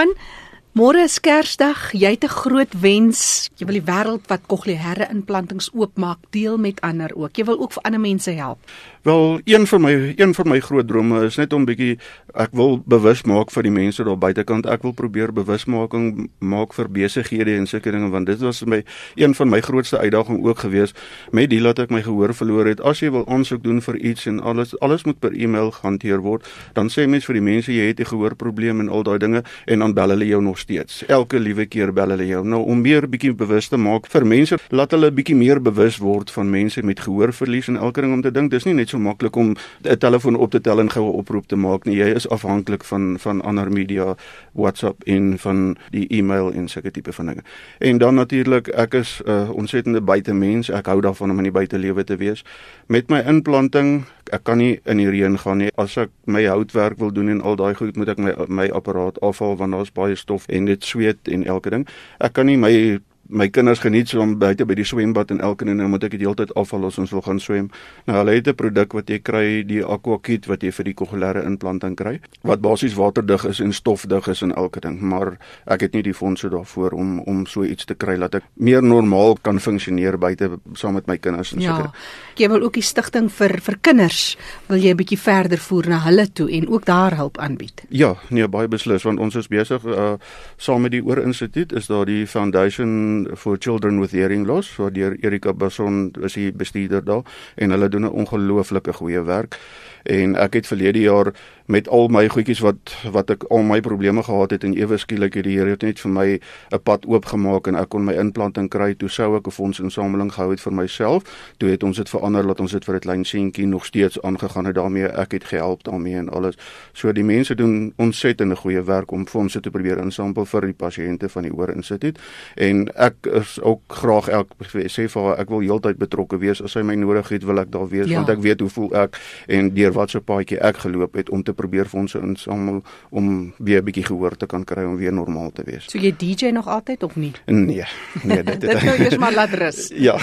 môre 0.75 1.05
is 1.07 1.21
Kersdag. 1.23 1.93
Jy 1.95 2.11
het 2.11 2.25
'n 2.25 2.35
groot 2.43 2.73
wens. 2.81 3.51
Jy 3.57 3.67
wil 3.67 3.81
die 3.81 3.91
wêreld 3.93 4.27
wat 4.27 4.47
kokleaire 4.47 5.09
implantings 5.11 5.71
oopmaak 5.73 6.19
deel 6.31 6.59
met 6.59 6.81
ander 6.81 7.15
ook. 7.15 7.37
Jy 7.37 7.45
wil 7.45 7.61
ook 7.61 7.73
vir 7.73 7.83
ander 7.83 8.01
mense 8.01 8.31
help. 8.31 8.59
Wel, 9.05 9.41
een 9.45 9.67
van 9.67 9.81
my 9.81 10.15
een 10.17 10.35
van 10.35 10.49
my 10.49 10.61
groot 10.61 10.89
drome 10.89 11.25
is 11.25 11.37
net 11.37 11.53
om 11.53 11.67
bietjie 11.69 11.99
ek 12.41 12.55
wil 12.57 12.79
bewus 12.89 13.21
maak 13.29 13.51
vir 13.53 13.67
die 13.67 13.73
mense 13.73 14.05
daar 14.05 14.17
buitekant. 14.17 14.65
Ek 14.65 14.81
wil 14.81 14.95
probeer 14.97 15.29
bewusmaking 15.37 16.31
maak 16.41 16.73
vir 16.73 16.89
besighede 16.89 17.53
en 17.59 17.69
sulke 17.69 17.93
dinge 17.93 18.09
want 18.09 18.31
dit 18.33 18.41
was 18.41 18.63
my 18.65 18.79
een 19.21 19.37
van 19.37 19.51
my 19.53 19.61
grootste 19.61 19.99
uitdagings 20.01 20.41
ook 20.49 20.63
gewees 20.65 20.95
met 21.37 21.51
die 21.53 21.59
laat 21.61 21.83
ek 21.85 21.93
my 21.93 22.01
gehoor 22.07 22.33
verloor 22.33 22.71
het. 22.71 22.81
As 22.81 23.03
jy 23.05 23.11
wil 23.13 23.27
aansoek 23.29 23.61
doen 23.67 23.83
vir 23.85 23.99
iets 24.01 24.25
en 24.25 24.39
alles 24.41 24.73
alles 24.81 25.05
moet 25.05 25.21
per 25.21 25.37
e-mail 25.37 25.69
gehanteer 25.77 26.25
word, 26.25 26.49
dan 26.73 26.89
sê 26.89 27.05
mense 27.05 27.29
vir 27.29 27.41
die 27.43 27.45
mense 27.51 27.77
jy 27.77 27.93
het 27.93 28.01
'n 28.01 28.09
gehoorprobleem 28.09 28.81
en 28.81 28.89
al 28.89 29.03
daai 29.03 29.19
dinge 29.19 29.45
en 29.67 29.79
dan 29.79 29.93
bel 29.93 30.17
hulle 30.17 30.27
jou 30.27 30.41
nog 30.43 30.59
steeds. 30.59 31.05
Elke 31.09 31.39
liewe 31.39 31.67
keer 31.67 31.93
bel 31.93 32.09
hulle 32.09 32.27
jou. 32.27 32.43
Nou 32.47 32.65
om 32.65 32.81
meer 32.81 33.05
bietjie 33.09 33.35
bewus 33.35 33.69
te 33.69 33.77
maak 33.77 34.07
vir 34.09 34.27
mense, 34.27 34.57
laat 34.71 34.91
hulle 34.91 35.13
bietjie 35.13 35.37
meer 35.37 35.61
bewus 35.61 35.99
word 35.99 36.31
van 36.31 36.51
mense 36.51 36.83
met 36.83 37.01
gehoorverlies 37.01 37.69
en 37.69 37.77
elke 37.77 38.01
ding 38.01 38.13
om 38.13 38.23
te 38.23 38.33
dink 38.33 38.51
dis 38.51 38.65
nie 38.65 38.73
net 38.73 38.89
so 38.94 38.94
maklik 38.99 39.37
om 39.37 39.55
'n 39.83 39.97
telefoon 39.99 40.37
op 40.37 40.51
te 40.51 40.61
tel 40.61 40.81
en 40.81 40.91
goue 40.91 41.13
oproep 41.13 41.47
te 41.47 41.57
maak 41.57 41.85
nie. 41.85 41.97
Jy 41.97 42.15
is 42.15 42.29
afhanklik 42.29 42.85
van 42.85 43.17
van 43.19 43.43
ander 43.43 43.73
media, 43.73 44.15
WhatsApp 44.53 45.03
en 45.05 45.39
van 45.39 45.77
die 45.91 46.07
e-mail 46.09 46.53
en 46.53 46.69
sulke 46.69 46.91
tipe 46.91 47.13
van 47.13 47.27
dinge. 47.27 47.43
En 47.79 47.99
dan 47.99 48.15
natuurlik, 48.15 48.69
ek 48.69 48.95
is 48.95 49.23
'n 49.25 49.31
uh, 49.31 49.51
ontsettende 49.51 50.01
buitemens. 50.01 50.71
Ek 50.71 50.87
hou 50.87 51.01
daarvan 51.01 51.31
om 51.31 51.37
in 51.37 51.43
die 51.43 51.53
buitelewe 51.53 52.05
te 52.05 52.17
wees. 52.17 52.45
Met 52.87 53.09
my 53.09 53.23
inplanting, 53.27 54.05
ek 54.33 54.45
kan 54.45 54.59
nie 54.59 54.81
in 54.85 54.97
die 54.97 55.11
reën 55.11 55.39
gaan 55.39 55.59
nie. 55.59 55.71
As 55.75 55.97
ek 55.97 56.11
my 56.25 56.45
houtwerk 56.47 56.99
wil 56.99 57.13
doen 57.13 57.29
en 57.29 57.41
al 57.41 57.57
daai 57.57 57.75
goed, 57.75 57.97
moet 57.97 58.09
ek 58.09 58.19
my 58.19 58.35
my 58.49 58.69
apparaat 58.69 59.21
afhaal 59.21 59.57
want 59.57 59.73
daar's 59.73 59.93
baie 59.93 60.15
stof 60.15 60.49
en 60.49 60.65
dit 60.65 60.85
sweet 60.85 61.29
en 61.29 61.45
elke 61.45 61.71
ding. 61.71 61.87
Ek 62.19 62.33
kan 62.33 62.47
nie 62.47 62.57
my 62.57 62.99
my 63.29 63.49
kinders 63.49 63.81
geniet 63.81 64.09
so 64.09 64.21
om 64.21 64.35
buite 64.39 64.67
by 64.69 64.75
die 64.77 64.85
swembad 64.85 65.31
en 65.33 65.41
elke 65.41 65.65
nou 65.65 65.89
moet 65.89 66.05
ek 66.05 66.17
dit 66.17 66.25
heeltyd 66.25 66.53
afval 66.61 66.87
as 66.89 66.99
ons 67.01 67.13
wil 67.15 67.23
gaan 67.25 67.41
swem. 67.41 67.71
Nou 68.09 68.19
hulle 68.19 68.35
het 68.37 68.49
'n 68.49 68.55
produk 68.55 68.93
wat 68.93 69.09
jy 69.09 69.19
kry, 69.19 69.63
die 69.67 69.83
AquaKit 69.83 70.47
wat 70.47 70.63
jy 70.63 70.71
vir 70.71 70.85
die 70.85 70.95
kogelêre 70.95 71.45
implanting 71.45 71.97
kry, 71.97 72.21
wat 72.43 72.61
basies 72.61 72.95
waterdig 72.95 73.45
is 73.45 73.61
en 73.61 73.73
stofdig 73.73 74.29
is 74.29 74.43
en 74.43 74.53
elke 74.55 74.81
ding, 74.81 75.01
maar 75.01 75.39
ek 75.67 75.81
het 75.81 75.93
nie 75.93 76.03
die 76.03 76.15
fondse 76.15 76.49
daarvoor 76.49 76.93
om 76.93 77.21
om 77.21 77.47
so 77.47 77.65
iets 77.65 77.85
te 77.85 77.95
kry 77.95 78.17
dat 78.19 78.35
ek 78.35 78.43
meer 78.55 78.83
normaal 78.83 79.37
kan 79.43 79.61
funksioneer 79.61 80.19
buite 80.19 80.59
saam 80.75 80.95
met 80.95 81.07
my 81.07 81.17
kinders 81.17 81.53
en 81.53 81.61
ja, 81.61 81.77
seker. 81.77 81.91
Jy 82.37 82.49
wil 82.49 82.63
ook 82.63 82.75
die 82.75 82.83
stigting 82.83 83.31
vir 83.31 83.61
vir 83.61 83.77
kinders 83.81 84.37
wil 84.69 84.79
jy 84.79 84.91
'n 84.91 84.97
bietjie 84.97 85.19
verder 85.19 85.59
voer 85.59 85.89
na 85.89 85.99
hulle 85.99 86.27
toe 86.33 86.51
en 86.51 86.69
ook 86.69 86.85
daar 86.85 87.17
hulp 87.17 87.39
aanbied. 87.39 87.83
Ja, 87.89 88.17
nee, 88.31 88.49
baie 88.49 88.69
beslis 88.69 89.03
want 89.03 89.19
ons 89.19 89.35
is 89.35 89.49
besig 89.49 89.85
uh 89.85 90.17
saam 90.57 90.83
met 90.83 90.93
die 90.93 91.03
Oor 91.03 91.19
Instituut 91.19 91.73
is 91.73 91.87
daar 91.87 92.07
die 92.07 92.27
foundation 92.27 93.14
for 93.35 93.59
Children 93.59 94.01
with 94.03 94.13
Hearing 94.17 94.47
Loss, 94.47 94.77
waar 94.77 94.93
deur 94.93 95.17
Erika 95.21 95.53
Bason 95.53 96.13
is 96.27 96.37
die 96.39 96.53
bestuurder 96.53 97.05
daar 97.05 97.23
en 97.55 97.71
hulle 97.75 97.89
doen 97.89 98.07
'n 98.09 98.17
ongelooflike 98.25 98.93
goeie 98.93 99.23
werk 99.23 99.59
en 100.05 100.37
ek 100.37 100.61
het 100.61 100.67
verlede 100.67 101.01
jaar 101.01 101.33
met 101.67 101.89
al 101.89 102.09
my 102.13 102.29
goedjies 102.29 102.61
wat 102.61 102.93
wat 103.13 103.31
ek 103.33 103.45
al 103.49 103.63
my 103.65 103.81
probleme 103.81 104.23
gehad 104.23 104.51
het 104.53 104.65
en 104.65 104.75
ewe 104.77 104.99
skielik 105.01 105.39
het 105.39 105.47
die 105.49 105.57
Here 105.57 105.77
net 105.81 106.01
vir 106.01 106.11
my 106.13 106.41
'n 106.73 106.81
pad 106.83 107.07
oopgemaak 107.07 107.67
en 107.67 107.75
ek 107.75 107.89
kon 107.89 108.05
my 108.05 108.13
implanting 108.13 108.69
kry 108.69 108.95
toe 108.95 109.09
sou 109.09 109.37
ek 109.37 109.47
'n 109.47 109.51
fondsinsameling 109.51 110.33
gehou 110.33 110.51
het 110.51 110.61
vir 110.61 110.73
myself. 110.73 111.23
Toe 111.59 111.71
het 111.71 111.83
ons 111.83 111.97
dit 111.97 112.09
verander 112.09 112.47
dat 112.47 112.61
ons 112.61 112.73
dit 112.73 112.85
vir 112.85 112.95
dit 112.95 113.05
lyn 113.05 113.25
seentjie 113.25 113.67
nog 113.67 113.85
steeds 113.85 114.23
aangegaan 114.23 114.65
het 114.65 114.75
daarmee. 114.75 115.09
Ek 115.09 115.33
het 115.33 115.45
gehelp 115.45 115.83
daarmee 115.85 116.17
en 116.17 116.29
alles. 116.29 116.57
So 116.93 117.13
die 117.13 117.25
mense 117.25 117.55
doen 117.55 117.93
ontsettende 117.97 118.57
goeie 118.57 118.83
werk 118.83 119.11
om 119.11 119.27
fondse 119.27 119.61
te 119.61 119.71
probeer 119.71 119.99
insamel 119.99 120.45
vir 120.45 120.61
die 120.61 120.73
pasiënte 120.73 121.29
van 121.29 121.43
die 121.43 121.53
Oor 121.53 121.71
Instituut 121.71 122.19
en 122.55 122.89
ek 122.95 123.15
is 123.33 123.61
ook 123.63 123.81
graag 123.89 124.29
elk 124.29 124.49
sê 124.89 125.09
vir 125.09 125.23
haar 125.23 125.39
ek 125.39 125.49
wil 125.49 125.61
heeltyd 125.61 125.97
betrokke 125.97 126.39
wees. 126.39 126.63
As 126.63 126.73
sy 126.73 126.83
my 126.83 126.95
nodig 126.95 127.29
het 127.29 127.45
wil 127.45 127.59
ek 127.59 127.71
daar 127.71 127.89
wees 127.89 128.09
ja. 128.09 128.17
want 128.17 128.29
ek 128.29 128.43
weet 128.43 128.61
hoe 128.61 128.69
voel 128.69 128.95
ek. 128.95 129.21
En 129.47 129.75
deur 129.75 129.94
wat 129.95 130.11
so 130.11 130.21
paadjie 130.21 130.59
ek 130.59 130.83
geloop 130.85 131.15
het 131.19 131.31
om 131.31 131.43
te 131.43 131.55
probeer 131.55 131.89
fondse 131.91 132.21
insamel 132.21 132.83
om 133.11 133.55
weer 133.59 133.81
'n 133.81 133.85
bietjie 133.85 134.05
gehoor 134.05 134.37
te 134.37 134.47
kan 134.47 134.65
kry 134.65 134.85
om 134.85 134.97
weer 134.97 135.13
normaal 135.13 135.51
te 135.53 135.63
wees. 135.65 135.85
So 135.91 135.99
jy 135.99 136.15
DJ 136.17 136.51
nog 136.51 136.69
altyd 136.69 137.03
of 137.03 137.17
nie? 137.17 137.33
Nee, 137.47 137.85
nee, 138.23 138.43
dit 138.43 138.61
dit 138.65 138.83
nou 138.83 138.97
eers 138.99 139.17
maar 139.17 139.35
laat 139.35 139.55
rus. 139.55 139.91
ja. 140.09 140.19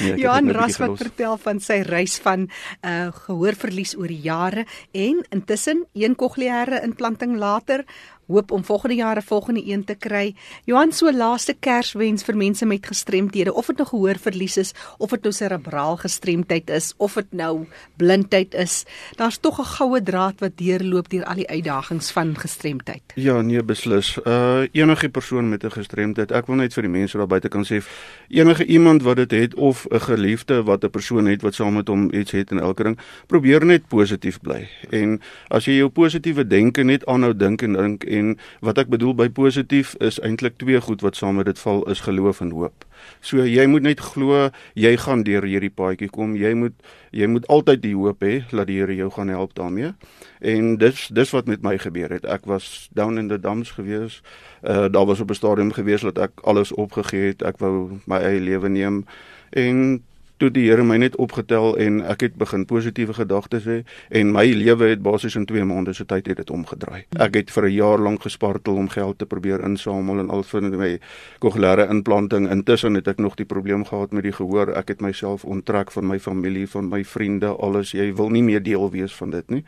nee, 0.00 0.16
Johan 0.22 0.50
Ras 0.50 0.76
wat 0.76 0.96
vertel 0.98 1.36
van 1.38 1.60
sy 1.60 1.80
reis 1.86 2.18
van 2.18 2.48
uh 2.82 3.08
gehoorverlies 3.26 3.96
oor 3.96 4.08
die 4.08 4.20
jare 4.20 4.66
en 4.92 5.24
intussen 5.30 5.84
een 5.92 6.14
kokleaire 6.14 6.82
implanting 6.82 7.36
later 7.36 7.84
hoop 8.26 8.50
om 8.50 8.64
volgende 8.64 8.94
jaar 8.94 9.16
'n 9.16 9.22
volgende 9.22 9.62
een 9.66 9.84
te 9.84 9.94
kry. 9.94 10.34
Johan, 10.64 10.92
so 10.92 11.12
laaste 11.12 11.54
Kerswens 11.60 12.22
vir 12.22 12.36
mense 12.36 12.66
met 12.66 12.86
gestremthede, 12.86 13.54
of 13.54 13.66
dit 13.66 13.76
nou 13.76 13.88
gehoorverlies 13.88 14.56
is, 14.56 14.74
of 14.98 15.10
dit 15.10 15.22
nou 15.22 15.32
serebraal 15.32 15.96
gestremdheid 15.96 16.70
is, 16.70 16.94
of 16.96 17.14
dit 17.14 17.32
nou 17.32 17.66
blindheid 17.96 18.54
is, 18.54 18.84
daar's 19.16 19.38
tog 19.38 19.58
'n 19.58 19.64
goue 19.64 20.02
draad 20.02 20.40
wat 20.40 20.56
deurloop 20.56 21.08
deur 21.08 21.24
al 21.24 21.34
die 21.34 21.48
uitdagings 21.48 22.10
van 22.10 22.36
gestremdheid. 22.38 23.02
Ja, 23.14 23.40
nee, 23.42 23.62
beslis. 23.62 24.18
Uh 24.24 24.66
enige 24.72 25.08
persoon 25.08 25.48
met 25.48 25.64
'n 25.64 25.70
gestremdheid, 25.70 26.32
ek 26.32 26.46
wil 26.46 26.56
net 26.56 26.72
vir 26.72 26.82
die 26.82 26.90
mense 26.90 27.18
daar 27.18 27.26
buite 27.26 27.48
kan 27.48 27.64
sê, 27.64 27.82
enige 28.28 28.64
iemand 28.64 29.02
wat 29.02 29.16
dit 29.16 29.30
het 29.30 29.54
of 29.54 29.86
'n 29.90 30.00
geliefde 30.00 30.62
wat 30.62 30.84
'n 30.84 30.90
persoon 30.90 31.26
het 31.26 31.42
wat 31.42 31.54
saam 31.54 31.74
met 31.74 31.88
hom 31.88 32.10
iets 32.12 32.30
het 32.30 32.50
en 32.50 32.58
elke 32.58 32.82
ding, 32.82 32.98
probeer 33.26 33.64
net 33.64 33.88
positief 33.88 34.40
bly. 34.40 34.68
En 34.90 35.20
as 35.48 35.64
jy 35.64 35.72
jou 35.72 35.88
positiewe 35.88 36.46
denke 36.46 36.82
net 36.82 37.06
aanhou 37.06 37.36
dink 37.36 37.62
en 37.62 37.72
dink 37.72 38.04
en 38.16 38.34
wat 38.64 38.78
ek 38.78 38.88
bedoel 38.92 39.14
by 39.14 39.28
positief 39.28 39.94
is 40.04 40.18
eintlik 40.24 40.56
twee 40.58 40.80
goed 40.80 41.04
wat 41.04 41.16
saam 41.16 41.36
met 41.40 41.46
dit 41.46 41.58
val 41.58 41.84
is 41.92 42.00
geloof 42.06 42.40
en 42.40 42.50
hoop. 42.50 42.86
So 43.20 43.44
jy 43.44 43.66
moet 43.70 43.84
net 43.86 44.00
glo 44.00 44.48
jy 44.74 44.96
gaan 45.00 45.22
deur 45.26 45.44
hierdie 45.46 45.72
paadjie 45.72 46.08
kom. 46.12 46.34
Jy 46.36 46.54
moet 46.54 46.74
jy 47.16 47.28
moet 47.30 47.46
altyd 47.52 47.82
die 47.84 47.94
hoop 47.96 48.24
hê 48.24 48.42
dat 48.50 48.66
die 48.68 48.80
Here 48.80 48.96
jou 48.96 49.10
gaan 49.10 49.28
help 49.32 49.54
daarmee. 49.56 49.92
En 50.40 50.76
dis 50.76 51.06
dis 51.12 51.30
wat 51.32 51.46
met 51.46 51.62
my 51.62 51.76
gebeur 51.78 52.12
het. 52.12 52.26
Ek 52.26 52.44
was 52.46 52.88
down 52.92 53.18
in 53.18 53.28
the 53.28 53.38
dumps 53.40 53.72
gewees. 53.76 54.20
Uh 54.62 54.88
daar 54.92 55.06
was 55.06 55.20
op 55.20 55.30
'n 55.30 55.34
stadium 55.34 55.72
gewees 55.72 56.00
dat 56.00 56.18
ek 56.18 56.40
alles 56.44 56.72
opgegee 56.72 57.32
het. 57.32 57.42
Ek 57.42 57.58
wou 57.58 58.00
my 58.06 58.20
eie 58.20 58.40
lewe 58.40 58.68
neem 58.68 59.04
en 59.50 60.02
toe 60.38 60.50
die 60.50 60.66
Here 60.68 60.84
my 60.84 60.96
net 61.00 61.16
opgetel 61.22 61.76
en 61.80 62.00
ek 62.04 62.26
het 62.26 62.34
begin 62.40 62.66
positiewe 62.68 63.14
gedagtes 63.16 63.64
hê 63.68 63.78
en 64.20 64.32
my 64.34 64.44
lewe 64.52 64.90
het 64.92 65.02
basies 65.04 65.36
in 65.38 65.46
2 65.48 65.64
maande 65.64 65.94
se 65.96 66.04
tyd 66.04 66.26
het 66.26 66.36
dit 66.42 66.50
omgedraai. 66.50 67.06
Ek 67.18 67.34
het 67.34 67.50
vir 67.50 67.68
'n 67.68 67.72
jaar 67.72 67.98
lank 67.98 68.22
gespartel 68.22 68.76
om 68.76 68.88
geld 68.88 69.18
te 69.18 69.26
probeer 69.26 69.64
insamel 69.64 70.20
en 70.20 70.30
al 70.30 70.42
vir 70.42 70.62
my 70.62 70.98
kogelêre 71.40 71.88
implanting. 71.90 72.50
Intussen 72.50 72.94
het 72.94 73.08
ek 73.08 73.18
nog 73.18 73.36
die 73.36 73.46
probleem 73.46 73.84
gehad 73.84 74.12
met 74.12 74.22
die 74.22 74.32
gehoor. 74.32 74.76
Ek 74.76 74.88
het 74.88 75.00
myself 75.00 75.44
onttrek 75.44 75.90
van 75.92 76.06
my 76.06 76.18
familie, 76.18 76.68
van 76.68 76.88
my 76.88 77.04
vriende, 77.04 77.46
alles. 77.46 77.92
Jy 77.92 78.14
wil 78.14 78.28
nie 78.30 78.42
meer 78.42 78.62
deel 78.62 78.90
wees 78.90 79.14
van 79.14 79.30
dit 79.30 79.50
nie. 79.50 79.64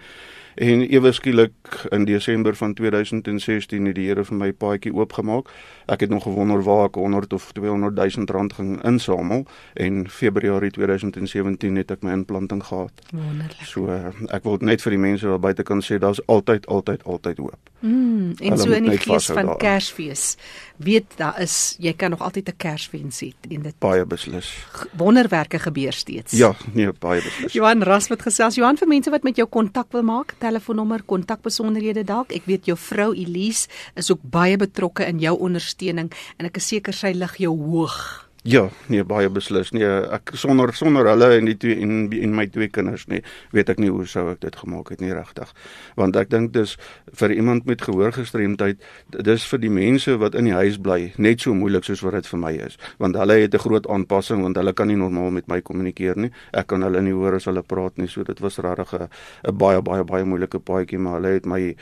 En 0.59 0.81
ewe 0.91 1.13
skielik 1.13 1.87
in 1.89 2.05
Desember 2.05 2.57
van 2.57 2.75
2016 2.75 3.85
het 3.87 3.95
die 3.95 4.09
Here 4.09 4.25
vir 4.27 4.39
my 4.41 4.49
paadjie 4.51 4.91
oopgemaak. 4.91 5.53
Ek 5.87 6.03
het 6.03 6.11
nog 6.11 6.25
gewonder 6.27 6.65
waar 6.67 6.89
ek 6.89 6.99
100 6.99 7.33
of 7.33 7.53
200 7.55 7.95
000 7.95 8.27
rand 8.35 8.53
ging 8.53 8.73
insamel 8.83 9.47
en 9.75 10.09
Februarie 10.11 10.71
2017 10.75 11.79
het 11.79 11.95
ek 11.95 12.03
my 12.03 12.17
implanting 12.17 12.65
gehad. 12.67 13.05
Wonderlik. 13.13 13.63
So 13.71 13.87
ek 14.35 14.43
wil 14.43 14.59
net 14.59 14.83
vir 14.83 14.97
die 14.97 15.03
mense 15.05 15.31
daar 15.31 15.39
buite 15.47 15.63
kan 15.63 15.83
sê 15.85 16.01
daar's 16.03 16.23
altyd 16.27 16.67
altyd 16.67 17.07
altyd 17.07 17.39
hoop. 17.39 17.71
Mm, 17.79 18.35
en 18.43 18.51
Hulle 18.51 18.59
so 18.59 18.75
in 18.75 18.89
die 18.91 18.99
gees 18.99 19.31
van 19.31 19.53
Kersfees. 19.63 20.35
Weet 20.83 21.15
daar 21.21 21.39
is 21.39 21.77
jy 21.79 21.93
kan 21.95 22.11
nog 22.11 22.23
altyd 22.27 22.49
'n 22.51 22.57
Kersfees 22.57 23.23
hê 23.23 23.33
in 23.49 23.63
dit. 23.63 23.79
Baie 23.79 24.05
beslis. 24.05 24.51
Wonderwerke 24.93 25.59
gebeur 25.59 25.93
steeds. 25.93 26.33
Ja, 26.33 26.55
nee, 26.73 26.91
baie 26.93 27.23
beslis. 27.23 27.53
Johan 27.53 27.83
Ras 27.83 28.09
wat 28.09 28.23
gesels. 28.23 28.55
Johan 28.55 28.77
vir 28.77 28.89
mense 28.89 29.11
wat 29.11 29.23
met 29.23 29.37
jou 29.37 29.49
kontak 29.49 29.93
wil 29.93 30.03
maak, 30.03 30.35
telefoonnommer, 30.49 31.05
kontakbesonderhede 31.09 32.07
dalk. 32.09 32.33
Ek 32.37 32.49
weet 32.49 32.71
jou 32.71 32.79
vrou 32.89 33.11
Elise 33.17 33.69
is 33.99 34.11
ook 34.13 34.25
baie 34.25 34.57
betrokke 34.61 35.07
in 35.09 35.21
jou 35.23 35.37
ondersteuning 35.49 36.13
en 36.39 36.49
ek 36.51 36.61
is 36.61 36.73
seker 36.73 36.97
sy 36.97 37.15
lig 37.17 37.39
jou 37.45 37.55
hoog. 37.57 38.28
Ja, 38.47 38.69
nee 38.87 39.03
baie 39.03 39.27
beslis. 39.35 39.73
Nee, 39.75 39.87
ek 40.15 40.31
sonder 40.39 40.71
sonder 40.79 41.09
hulle 41.11 41.27
en 41.41 41.49
die 41.49 41.57
twee 41.59 41.75
en 41.83 42.07
en 42.15 42.35
my 42.39 42.45
twee 42.47 42.69
kinders 42.71 43.09
nie, 43.11 43.19
weet 43.51 43.73
ek 43.73 43.81
nie 43.83 43.91
hoe 43.91 44.07
sou 44.07 44.29
ek 44.31 44.39
dit 44.45 44.55
gemaak 44.61 44.93
het 44.95 45.03
nie 45.03 45.11
regtig. 45.11 45.51
Want 45.99 46.17
ek 46.17 46.31
dink 46.31 46.53
dis 46.55 46.77
vir 47.19 47.35
iemand 47.35 47.67
met 47.67 47.83
gehoorgestremdheid, 47.83 48.79
dis 49.27 49.47
vir 49.51 49.63
die 49.65 49.73
mense 49.75 50.15
wat 50.23 50.39
in 50.39 50.47
die 50.47 50.55
huis 50.55 50.79
bly 50.79 51.13
net 51.19 51.43
so 51.43 51.55
moeilik 51.55 51.85
soos 51.89 52.05
wat 52.07 52.15
dit 52.21 52.31
vir 52.31 52.43
my 52.45 52.53
is. 52.69 52.79
Want 53.03 53.19
hulle 53.19 53.41
het 53.43 53.55
'n 53.55 53.65
groot 53.67 53.91
aanpassing 53.91 54.43
want 54.43 54.57
hulle 54.57 54.73
kan 54.73 54.87
nie 54.87 54.97
normaal 54.97 55.31
met 55.31 55.49
my 55.49 55.61
kommunikeer 55.61 56.17
nie. 56.17 56.31
Ek 56.55 56.69
kan 56.69 56.83
hulle 56.83 57.03
nie 57.03 57.13
hoor 57.13 57.35
as 57.35 57.45
hulle 57.51 57.63
praat 57.63 57.99
nie. 57.99 58.07
So 58.07 58.23
dit 58.23 58.39
was 58.41 58.59
regtig 58.59 58.95
'n 58.95 59.57
baie 59.59 59.83
baie 59.83 60.05
baie 60.05 60.25
moeilike 60.25 60.61
paadjie, 60.61 60.99
maar 60.99 61.21
hulle 61.21 61.35
het 61.35 61.47
my 61.47 61.75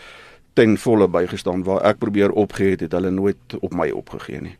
ten 0.55 0.79
volle 0.79 1.07
bygestaan 1.09 1.65
waar 1.65 1.85
ek 1.85 1.99
probeer 1.99 2.31
opgee 2.33 2.71
het, 2.71 2.81
het 2.81 2.93
hulle 2.93 3.11
nooit 3.11 3.57
op 3.61 3.75
my 3.75 3.91
opgegee 3.91 4.41
nie. 4.41 4.57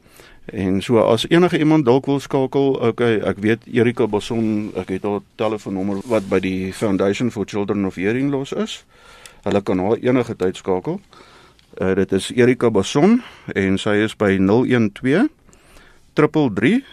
En 0.47 0.83
so 0.83 0.99
as 0.99 1.27
enige 1.29 1.59
iemand 1.59 1.85
dalk 1.85 2.07
wil 2.07 2.21
skakel, 2.21 2.77
okay, 2.87 3.19
ek 3.19 3.41
weet 3.43 3.65
Erika 3.67 4.07
Boson, 4.07 4.71
ek 4.79 4.93
het 4.95 5.03
haar 5.03 5.25
telefoonnommer 5.35 5.99
wat 6.07 6.29
by 6.31 6.39
die 6.39 6.73
Foundation 6.73 7.33
for 7.35 7.45
Children 7.45 7.87
of 7.87 7.99
Hearing 7.99 8.31
Loss 8.31 8.55
is. 8.55 8.77
Hulle 9.43 9.63
kan 9.63 9.83
haar 9.83 9.99
enige 9.99 10.37
tyd 10.39 10.57
skakel. 10.57 11.01
Uh, 11.83 11.95
dit 11.99 12.13
is 12.13 12.31
Erika 12.31 12.71
Boson 12.71 13.19
en 13.55 13.79
sy 13.79 13.99
is 14.07 14.15
by 14.17 14.37
012 14.39 15.27
333 16.15 16.85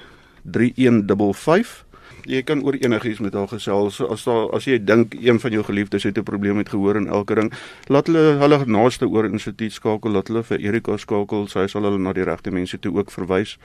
3155 0.44 1.93
jy 2.30 2.44
kan 2.48 2.63
oor 2.63 2.75
enigiets 2.80 3.20
met 3.24 3.34
haar 3.34 3.48
gesels. 3.51 4.00
As 4.01 4.24
daar 4.27 4.51
as 4.56 4.68
jy 4.68 4.80
dink 4.80 5.15
een 5.20 5.39
van 5.39 5.51
jou 5.51 5.63
geliefdes 5.63 6.03
het 6.03 6.18
'n 6.18 6.24
probleem 6.24 6.56
met 6.56 6.70
gehoor 6.70 6.96
en 6.96 7.08
elke 7.08 7.36
ding, 7.36 7.51
laat 7.88 8.08
hulle 8.08 8.38
hulle 8.39 8.65
naaste 8.65 9.08
oor 9.08 9.25
instituut 9.25 9.72
skakel, 9.72 10.12
laat 10.12 10.27
hulle 10.27 10.44
vir 10.44 10.60
Erika 10.60 10.98
skakel, 10.98 11.48
sy 11.48 11.68
sal 11.68 11.84
hulle 11.84 12.00
na 12.00 12.13
die 12.13 12.24
regte 12.24 12.51
mense 12.51 12.80
toe 12.80 12.96
ook 12.96 13.12
verwys. 13.12 13.58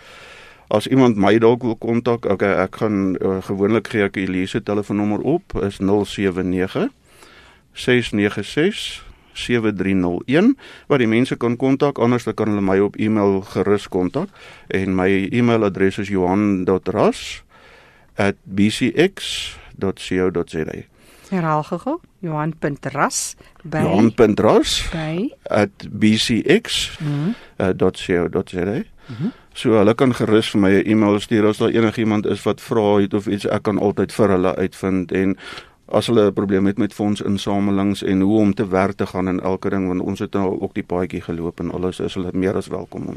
As 0.71 0.87
iemand 0.87 1.17
my 1.17 1.39
dalk 1.39 1.63
wil 1.63 1.77
kontak, 1.77 2.27
okay, 2.27 2.53
ek 2.65 2.77
gaan 2.77 3.17
uh, 3.23 3.43
gewoonlik 3.43 3.89
gee 3.89 4.03
ek 4.03 4.17
Elise 4.17 4.63
telefoonnommer 4.63 5.21
op 5.21 5.43
is 5.63 5.79
079 5.79 6.91
696 7.73 9.07
7301 9.33 10.59
waar 10.87 10.99
die 10.99 11.07
mense 11.07 11.37
kan 11.37 11.57
kontak 11.57 11.99
anders 11.99 12.25
dan 12.25 12.35
kan 12.35 12.49
hulle 12.49 12.61
my 12.61 12.79
op 12.79 12.97
e-mail 12.97 13.41
gerus 13.41 13.89
kontak 13.89 14.29
en 14.69 14.95
my 14.95 15.29
e-mailadres 15.31 15.99
is 15.99 16.09
johan.ras@bcx 16.09 17.48
johan.ras.co.za. 19.79 20.83
Herhaal 21.29 21.63
gou. 21.63 22.01
Johan.ras 22.21 23.37
by 23.63 23.79
Johan.ras 23.85 24.91
by 24.91 25.35
@bcx.co.za. 25.91 26.89
Mm 29.09 29.17
-hmm. 29.17 29.33
So 29.53 29.71
hulle 29.71 29.95
kan 29.95 30.15
gerus 30.15 30.51
vir 30.51 30.61
my 30.61 30.71
'n 30.71 30.87
e-mail 30.87 31.21
stuur 31.21 31.47
as 31.47 31.59
daar 31.59 31.69
enigiemand 31.71 32.27
is 32.27 32.43
wat 32.43 32.61
vra 32.61 33.01
het 33.01 33.15
of 33.15 33.27
iets, 33.27 33.47
ek 33.47 33.63
kan 33.63 33.79
altyd 33.79 34.13
vir 34.13 34.29
hulle 34.29 34.57
uitvind 34.57 35.13
en 35.13 35.37
as 35.89 36.07
hulle 36.07 36.27
'n 36.27 36.33
probleem 36.33 36.67
het 36.67 36.79
met 36.79 36.95
fondsinsamelings 36.95 38.03
en 38.03 38.21
hoe 38.21 38.39
om 38.39 38.55
te 38.55 38.69
werk 38.69 38.97
te 38.97 39.07
gaan 39.07 39.29
in 39.29 39.41
elke 39.41 39.71
ding 39.71 39.87
want 39.87 40.01
ons 40.01 40.19
het 40.19 40.33
nou 40.33 40.61
ook 40.61 40.75
die 40.75 40.83
paadjie 40.83 41.21
geloop 41.21 41.61
en 41.61 41.71
alles 41.71 42.01
is 42.01 42.15
hulle 42.15 42.31
meer 42.33 42.57
as 42.57 42.67
welkom 42.67 43.07
om 43.07 43.17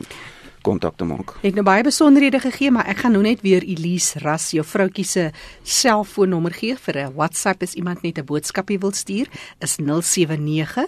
kontak 0.62 0.98
te 0.98 1.06
maak. 1.06 1.36
Ek 1.42 1.52
het 1.52 1.58
nou 1.60 1.66
baie 1.66 1.84
besonderhede 1.84 2.40
gegee, 2.40 2.72
maar 2.72 2.88
ek 2.92 3.04
gaan 3.04 3.16
nou 3.18 3.24
net 3.24 3.42
weer 3.42 3.64
Elise 3.64 4.20
Ras, 4.20 4.52
jou 4.52 4.66
vroutjie 4.66 5.06
se 5.06 5.32
selfoonnommer 5.64 6.54
gee 6.54 6.76
vir 6.76 6.98
'n 6.98 7.14
WhatsApp 7.16 7.64
as 7.64 7.74
iemand 7.74 8.02
net 8.04 8.18
'n 8.18 8.26
boodskapie 8.26 8.80
wil 8.80 8.92
stuur, 8.92 9.28
is 9.60 9.78
079 9.78 10.88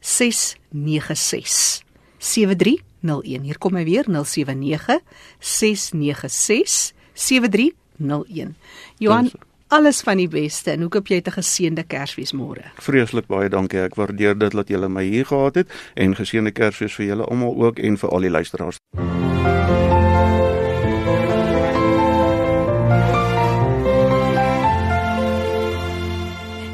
696 0.00 1.82
7301. 2.18 3.42
Hier 3.42 3.58
kom 3.58 3.74
hy 3.74 3.84
weer 3.84 4.04
079 4.06 5.00
696 5.38 6.92
7301. 7.14 8.56
Johan, 8.98 9.30
alles 9.68 10.00
van 10.00 10.16
die 10.16 10.28
beste 10.28 10.70
en 10.70 10.82
hoop 10.86 11.08
jy 11.08 11.20
'n 11.24 11.32
geseënde 11.32 11.84
Kersfees 11.86 12.32
môre. 12.32 12.64
Vreeslik 12.76 13.26
baie 13.26 13.48
dankie. 13.48 13.80
Ek 13.80 13.94
waardeer 13.94 14.38
dit 14.38 14.52
dat 14.52 14.68
julle 14.68 14.88
my 14.88 15.04
hier 15.04 15.26
gehad 15.26 15.54
het 15.54 15.68
en 15.94 16.14
geseënde 16.14 16.52
Kersfees 16.52 16.94
vir 16.94 17.06
julle 17.06 17.24
almal 17.24 17.54
ook 17.56 17.78
en 17.78 17.96
vir 17.98 18.10
al 18.10 18.20
die 18.20 18.30
luisteraars. 18.30 18.76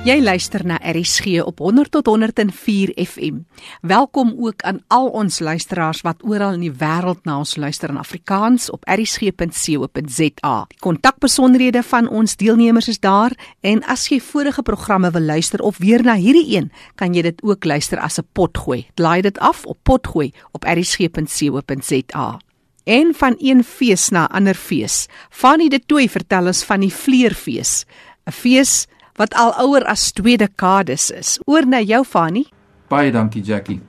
Jy 0.04 0.18
luister 0.20 0.60
na 0.68 0.76
RSG 0.84 1.38
op 1.40 1.62
100 1.64 1.88
tot 1.90 2.06
104 2.06 2.90
FM. 2.92 3.38
Welkom 3.80 4.34
ook 4.36 4.62
aan 4.62 4.82
al 4.92 5.06
ons 5.08 5.38
luisteraars 5.38 6.02
wat 6.04 6.20
oral 6.20 6.58
in 6.58 6.66
die 6.66 6.74
wêreld 6.76 7.24
na 7.24 7.38
ons 7.40 7.54
luister 7.56 7.88
in 7.88 7.96
Afrikaans 7.96 8.68
op 8.70 8.84
rsg.co.za. 8.84 10.52
Die 10.68 10.80
kontakbesonderhede 10.84 11.80
van 11.82 12.08
ons 12.12 12.36
deelnemers 12.36 12.90
is 12.92 13.00
daar 13.00 13.32
en 13.64 13.80
as 13.88 14.04
jy 14.12 14.20
vorige 14.20 14.62
programme 14.62 15.08
wil 15.10 15.24
luister 15.24 15.64
of 15.64 15.80
weer 15.80 16.04
na 16.04 16.18
hierdie 16.20 16.52
een, 16.52 16.68
kan 17.00 17.16
jy 17.16 17.24
dit 17.24 17.40
ook 17.40 17.64
luister 17.64 17.96
as 17.98 18.20
'n 18.20 18.28
potgooi. 18.32 18.84
Laai 19.00 19.22
dit 19.22 19.38
af 19.38 19.64
op 19.64 19.78
potgooi 19.82 20.32
op 20.52 20.64
rsg.co.za. 20.64 22.38
En 22.84 23.14
van 23.14 23.34
een 23.38 23.64
fees 23.64 24.08
na 24.08 24.28
ander 24.28 24.54
fees. 24.54 25.08
Fanny 25.30 25.68
de 25.68 25.80
Tooi 25.86 26.08
vertel 26.08 26.46
ons 26.46 26.64
van 26.64 26.80
die 26.80 26.92
Vleerfees, 26.92 27.86
'n 28.26 28.32
fees 28.32 28.86
wat 29.16 29.34
al 29.34 29.52
ouer 29.62 29.84
as 29.84 30.12
twee 30.12 30.36
dekades 30.36 31.10
is. 31.10 31.38
Oor 31.46 31.66
na 31.66 31.80
jou 31.80 32.04
Fani. 32.04 32.46
Baie 32.88 33.12
dankie 33.12 33.42
Jackie. 33.42 33.80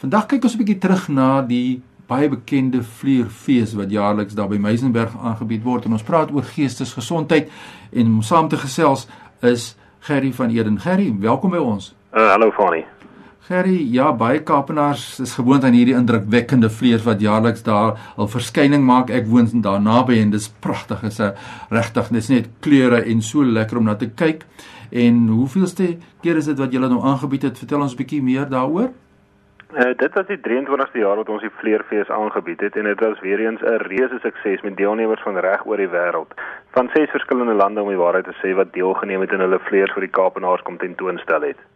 Vandag 0.00 0.26
kyk 0.26 0.44
ons 0.44 0.54
'n 0.54 0.58
bietjie 0.58 0.78
terug 0.78 1.08
na 1.08 1.42
die 1.42 1.82
baie 2.06 2.28
bekende 2.28 2.82
vleerfees 2.82 3.74
wat 3.74 3.90
jaarliks 3.90 4.34
daar 4.34 4.48
by 4.48 4.56
Meisenberg 4.56 5.16
aangebied 5.22 5.62
word 5.62 5.84
en 5.84 5.92
ons 5.92 6.02
praat 6.02 6.30
oor 6.30 6.42
geestesgesondheid 6.42 7.50
en 7.92 8.06
om 8.06 8.22
saam 8.22 8.48
te 8.48 8.56
gesels 8.56 9.06
is 9.42 9.76
Gerry 10.00 10.32
van 10.32 10.50
Eden. 10.50 10.80
Gerry, 10.80 11.12
welkom 11.20 11.50
by 11.50 11.58
ons. 11.58 11.94
Uh, 12.14 12.30
hallo 12.30 12.50
Fani. 12.50 12.84
Gerry, 13.46 13.76
ja, 13.94 14.08
baie 14.10 14.40
Kaapenaars 14.42 15.20
is 15.22 15.36
gewoond 15.38 15.62
aan 15.64 15.74
hierdie 15.76 15.94
indrukwekkende 15.94 16.66
vlees 16.66 17.04
wat 17.06 17.20
jaarliks 17.22 17.62
daar 17.62 17.92
al 18.18 18.26
verskyning 18.26 18.82
maak. 18.82 19.12
Ek 19.14 19.28
woon 19.30 19.46
daar 19.62 19.78
naby 19.78 20.16
en 20.18 20.32
dis 20.32 20.48
pragtig. 20.64 21.04
Dit 21.06 21.14
is 21.14 21.44
regtig, 21.70 22.10
net 22.10 22.48
kleure 22.66 23.04
en 23.06 23.22
so 23.22 23.46
lekker 23.46 23.78
om 23.78 23.86
na 23.86 23.94
te 23.94 24.08
kyk. 24.10 24.42
En 24.90 25.28
hoeveelste 25.28 25.92
keer 26.26 26.40
is 26.42 26.50
dit 26.50 26.58
wat 26.58 26.74
julle 26.74 26.90
nou 26.90 26.98
aangebied 27.06 27.46
het? 27.46 27.62
Vertel 27.62 27.86
ons 27.86 27.94
'n 27.94 28.00
bietjie 28.02 28.22
meer 28.22 28.50
daaroor. 28.50 28.90
Uh, 29.76 29.94
dit 29.94 30.12
was 30.14 30.26
die 30.26 30.40
23ste 30.42 30.98
jaar 30.98 31.16
wat 31.16 31.28
ons 31.28 31.42
die 31.42 31.54
vleerfees 31.60 32.10
aangebied 32.10 32.60
het 32.60 32.76
en 32.76 32.84
dit 32.84 33.00
was 33.00 33.20
weer 33.20 33.38
eens 33.38 33.62
'n 33.62 33.78
reuse 33.86 34.18
sukses 34.22 34.62
met 34.62 34.76
deelnemers 34.76 35.22
van 35.22 35.38
reg 35.38 35.66
oor 35.66 35.76
die 35.76 35.94
wêreld. 35.94 36.34
Van 36.74 36.90
ses 36.94 37.10
verskillende 37.10 37.54
lande 37.54 37.82
om 37.82 37.88
die 37.88 38.02
waarheid 38.04 38.24
te 38.24 38.36
sê 38.42 38.54
wat 38.54 38.72
deelgeneem 38.72 39.20
het 39.20 39.30
en 39.30 39.40
hulle 39.40 39.58
vleers 39.58 39.92
vir 39.92 40.02
die 40.02 40.16
Kaapenaars 40.18 40.62
kom 40.62 40.76
tentoonstel 40.76 41.42
het. 41.42 41.75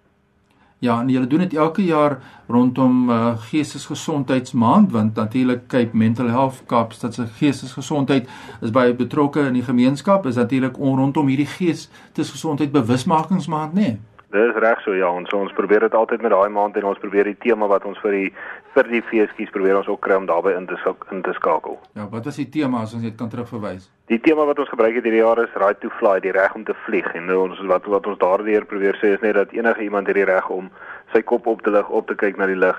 Ja, 0.80 1.00
en 1.00 1.08
julle 1.12 1.26
doen 1.26 1.42
dit 1.44 1.54
elke 1.54 1.82
jaar 1.84 2.14
rondom 2.48 3.10
uh, 3.10 3.34
Geestesgesondheidsmaand 3.50 4.92
want 4.92 5.14
natuurlik 5.14 5.66
kyk 5.68 5.92
Mental 5.92 6.30
Health 6.32 6.62
Kaapstad 6.66 7.14
se 7.14 7.26
geestesgesondheid 7.36 8.28
is 8.64 8.72
baie 8.72 8.94
betrokke 8.96 9.44
in 9.44 9.58
die 9.58 9.66
gemeenskap 9.66 10.24
is 10.26 10.40
natuurlik 10.40 10.80
rondom 10.80 11.28
hierdie 11.28 11.50
geestesgesondheid 11.58 12.72
bewusmakingsmaand, 12.72 13.76
nê? 13.76 13.90
Nee? 13.90 13.98
Dis 14.30 14.56
reg 14.62 14.80
so 14.86 14.94
ja, 14.96 15.10
ons 15.10 15.32
ons 15.34 15.52
probeer 15.52 15.84
dit 15.84 15.94
altyd 16.00 16.22
met 16.22 16.32
daai 16.32 16.48
maand 16.54 16.76
en 16.78 16.84
ons 16.94 16.98
probeer 17.02 17.28
die 17.28 17.38
tema 17.44 17.66
wat 17.68 17.84
ons 17.84 17.98
vir 18.00 18.16
die 18.16 18.28
vir 18.74 18.88
die 18.90 19.02
feeskies 19.02 19.50
probeer 19.50 19.78
ons 19.80 19.88
ook 19.90 20.00
kry 20.04 20.16
om 20.18 20.26
daarbey 20.28 20.52
in 20.56 20.66
te 20.70 20.76
in 21.10 21.22
te 21.26 21.32
skakel. 21.38 21.78
Ja, 21.98 22.06
wat 22.10 22.24
was 22.28 22.38
die 22.38 22.48
tema 22.48 22.82
as 22.84 22.94
ons 22.94 23.02
net 23.02 23.16
kan 23.18 23.30
terugverwys? 23.32 23.88
Die 24.10 24.20
tema 24.22 24.44
wat 24.46 24.58
ons 24.62 24.70
gebruik 24.70 24.94
het 24.94 25.06
hierdie 25.06 25.22
jaar 25.22 25.40
is 25.42 25.56
right 25.62 25.80
to 25.82 25.90
fly, 25.98 26.18
die 26.22 26.34
reg 26.34 26.54
om 26.54 26.64
te 26.64 26.76
vlieg. 26.86 27.08
En 27.18 27.26
nou 27.26 27.40
ons 27.48 27.60
wat 27.70 27.88
wat 27.90 28.06
ons 28.06 28.18
daardeur 28.18 28.66
probeer 28.70 28.98
sê 29.02 29.14
is 29.16 29.24
net 29.24 29.34
dat 29.38 29.54
enige 29.56 29.82
iemand 29.86 30.10
hierdie 30.10 30.28
reg 30.30 30.48
om 30.50 30.70
sy 31.12 31.22
kop 31.26 31.46
op 31.50 31.62
te 31.66 31.74
lig, 31.74 31.88
op 31.88 32.06
te 32.06 32.14
kyk 32.14 32.38
na 32.38 32.46
die 32.46 32.58
lig, 32.58 32.78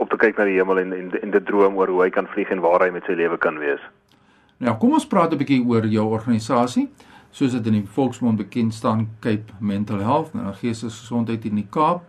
op 0.00 0.10
te 0.10 0.18
kyk 0.18 0.38
na 0.38 0.48
die 0.48 0.58
hemel 0.58 0.82
en 0.82 0.96
en, 0.96 1.12
en 1.22 1.36
te 1.36 1.42
droom 1.42 1.78
oor 1.78 1.94
hoe 1.94 2.02
hy 2.06 2.10
kan 2.10 2.26
vlieg 2.34 2.50
en 2.50 2.64
waar 2.64 2.82
hy 2.86 2.90
met 2.94 3.06
sy 3.06 3.14
lewe 3.18 3.38
kan 3.38 3.58
wees. 3.62 3.82
Nou, 4.58 4.74
kom 4.82 4.98
ons 4.98 5.06
praat 5.06 5.32
'n 5.32 5.38
bietjie 5.38 5.62
oor 5.62 5.86
jou 5.86 6.06
organisasie 6.10 6.88
soos 7.30 7.52
dit 7.52 7.66
in 7.66 7.72
die 7.72 7.86
volksmond 7.94 8.38
bekend 8.40 8.74
staan 8.74 9.08
Cape 9.20 9.52
Mental 9.60 10.00
Health, 10.00 10.34
nou 10.34 10.52
geestesgesondheid 10.52 11.44
in 11.44 11.60
die 11.60 11.68
Kaap 11.70 12.02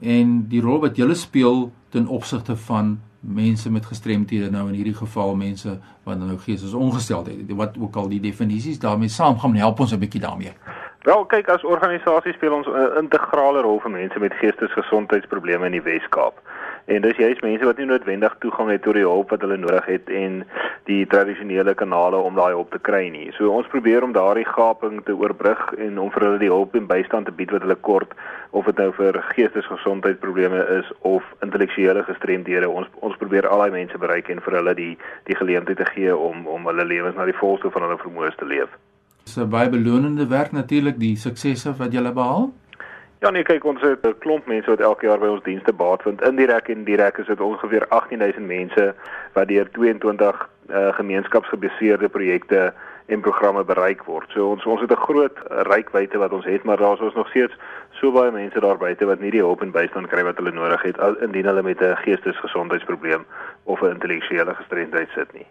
en 0.00 0.48
die 0.48 0.60
rol 0.60 0.80
wat 0.80 0.96
julle 0.96 1.14
speel 1.14 1.70
ten 1.88 2.06
opsigte 2.06 2.56
van 2.56 3.00
mense 3.20 3.70
met 3.70 3.86
gestremthede 3.86 4.50
nou 4.50 4.68
in 4.68 4.74
hierdie 4.74 4.96
geval 4.96 5.34
mense 5.36 5.78
wat 6.04 6.18
nou 6.18 6.38
geestesongesteldheid 6.38 7.36
het 7.36 7.56
wat 7.56 7.76
ook 7.80 7.96
al 7.96 8.08
die 8.08 8.20
definisies 8.20 8.78
daarmee 8.78 9.08
saamgaan 9.08 9.54
help 9.54 9.80
ons 9.80 9.92
'n 9.92 9.98
bietjie 9.98 10.20
daarmee. 10.20 10.52
Wel 11.02 11.24
kyk 11.24 11.48
as 11.48 11.64
organisasie 11.64 12.32
speel 12.32 12.52
ons 12.52 12.66
'n 12.66 12.98
integrale 12.98 13.60
rol 13.60 13.80
vir 13.80 13.90
mense 13.90 14.18
met 14.18 14.32
geestesgesondheidsprobleme 14.32 15.66
in 15.66 15.72
die 15.72 15.82
Wes-Kaap. 15.82 16.34
En 16.90 17.02
dis 17.02 17.16
juist 17.16 17.42
mense 17.42 17.64
wat 17.64 17.78
nie 17.78 17.86
noodwendig 17.86 18.32
toegang 18.42 18.70
het 18.72 18.82
tot 18.82 18.96
die 18.98 19.04
hulp 19.06 19.30
wat 19.30 19.44
hulle 19.44 19.56
nodig 19.62 19.84
het 19.86 20.08
en 20.10 20.40
die 20.88 21.04
tradisionele 21.06 21.74
kanale 21.78 22.18
om 22.18 22.34
daai 22.34 22.50
hulp 22.50 22.72
te 22.74 22.80
kry 22.88 23.04
nie. 23.14 23.28
So 23.36 23.52
ons 23.54 23.68
probeer 23.70 24.02
om 24.02 24.14
daardie 24.16 24.46
gaping 24.48 24.98
te 25.06 25.14
oorbrug 25.14 25.60
en 25.78 26.00
om 26.02 26.10
vir 26.10 26.26
hulle 26.26 26.40
die 26.42 26.50
hulp 26.50 26.74
en 26.74 26.88
bystand 26.90 27.30
te 27.30 27.34
bied 27.36 27.54
wat 27.54 27.62
hulle 27.62 27.78
kort 27.86 28.16
of 28.58 28.66
dit 28.66 28.82
nou 28.82 28.88
vir 28.96 29.20
geestesgesondheidsprobleme 29.28 30.64
is 30.80 30.90
of 31.06 31.26
intellektuele 31.46 32.02
gestremdhede. 32.08 32.66
Ons 32.66 32.90
ons 33.06 33.18
probeer 33.22 33.46
al 33.46 33.62
daai 33.62 33.76
mense 33.76 34.02
bereik 34.02 34.32
en 34.34 34.42
vir 34.42 34.58
hulle 34.58 34.74
die 34.74 34.94
die 35.30 35.38
geleentheid 35.38 35.78
te 35.78 35.86
gee 35.92 36.16
om 36.16 36.48
om 36.50 36.66
hulle 36.72 36.88
lewens 36.90 37.14
na 37.14 37.28
die 37.30 37.38
volste 37.38 37.70
van 37.70 37.86
hulle 37.86 38.02
vermoëns 38.02 38.40
te 38.42 38.50
leef. 38.50 38.74
Dis 39.22 39.38
'n 39.38 39.46
baie 39.50 39.70
belonende 39.70 40.26
werk 40.26 40.50
natuurlik 40.52 40.98
die 40.98 41.14
suksesse 41.16 41.76
wat 41.78 41.92
jy 41.92 42.02
behaal. 42.02 42.50
Ja 43.20 43.30
nee, 43.30 43.42
kyk 43.44 43.64
ons 43.68 43.82
het 43.84 44.06
'n 44.06 44.18
klomp 44.18 44.46
mense 44.46 44.70
wat 44.70 44.80
elke 44.80 45.06
jaar 45.06 45.18
by 45.18 45.26
ons 45.26 45.42
dienste 45.42 45.72
baat 45.72 46.02
vind. 46.02 46.22
Indirek 46.22 46.68
en 46.68 46.84
direk 46.84 47.18
is 47.18 47.26
dit 47.26 47.40
ongeveer 47.40 47.84
18000 47.88 48.46
mense 48.46 48.94
wat 49.32 49.48
deur 49.48 49.70
22 49.70 50.48
uh, 50.70 50.94
gemeenskapsgebaseerde 50.94 52.08
projekte 52.08 52.72
en 53.06 53.20
programme 53.20 53.64
bereik 53.64 54.02
word. 54.04 54.30
So 54.30 54.48
ons 54.50 54.64
ons 54.64 54.80
het 54.80 54.90
'n 54.90 55.04
groot 55.04 55.36
rykwyte 55.48 56.18
wat 56.18 56.32
ons 56.32 56.44
het, 56.44 56.62
maar 56.64 56.76
daar's 56.76 57.00
ons 57.00 57.14
nog 57.14 57.28
steeds 57.28 57.52
so 57.90 58.12
baie 58.12 58.30
mense 58.30 58.60
daar 58.60 58.76
buite 58.76 59.04
wat 59.04 59.20
nie 59.20 59.30
die 59.30 59.44
hulp 59.44 59.62
en 59.62 59.70
bystand 59.70 60.08
kry 60.08 60.22
wat 60.22 60.36
hulle 60.36 60.52
nodig 60.52 60.82
het 60.82 60.96
indien 61.20 61.44
hulle 61.44 61.62
met 61.62 61.80
'n 61.80 61.96
geestesgesondheidsprobleem 61.96 63.24
of 63.64 63.82
'n 63.82 63.90
intellektuele 63.90 64.54
gestremdheid 64.54 65.08
sit 65.14 65.32
nie. 65.32 65.46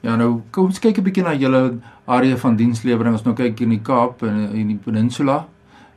Ja 0.00 0.16
nou, 0.16 0.42
kom 0.50 0.64
ons 0.64 0.78
kyk 0.78 0.98
'n 0.98 1.02
bietjie 1.02 1.24
na 1.24 1.32
julle 1.32 1.78
area 2.04 2.36
van 2.36 2.56
dienslewering. 2.56 3.12
Ons 3.12 3.24
nou 3.24 3.34
kyk 3.34 3.60
in 3.60 3.68
die 3.68 3.82
Kaap 3.82 4.22
en 4.22 4.50
in 4.52 4.66
die 4.66 4.80
Peninsula. 4.84 5.46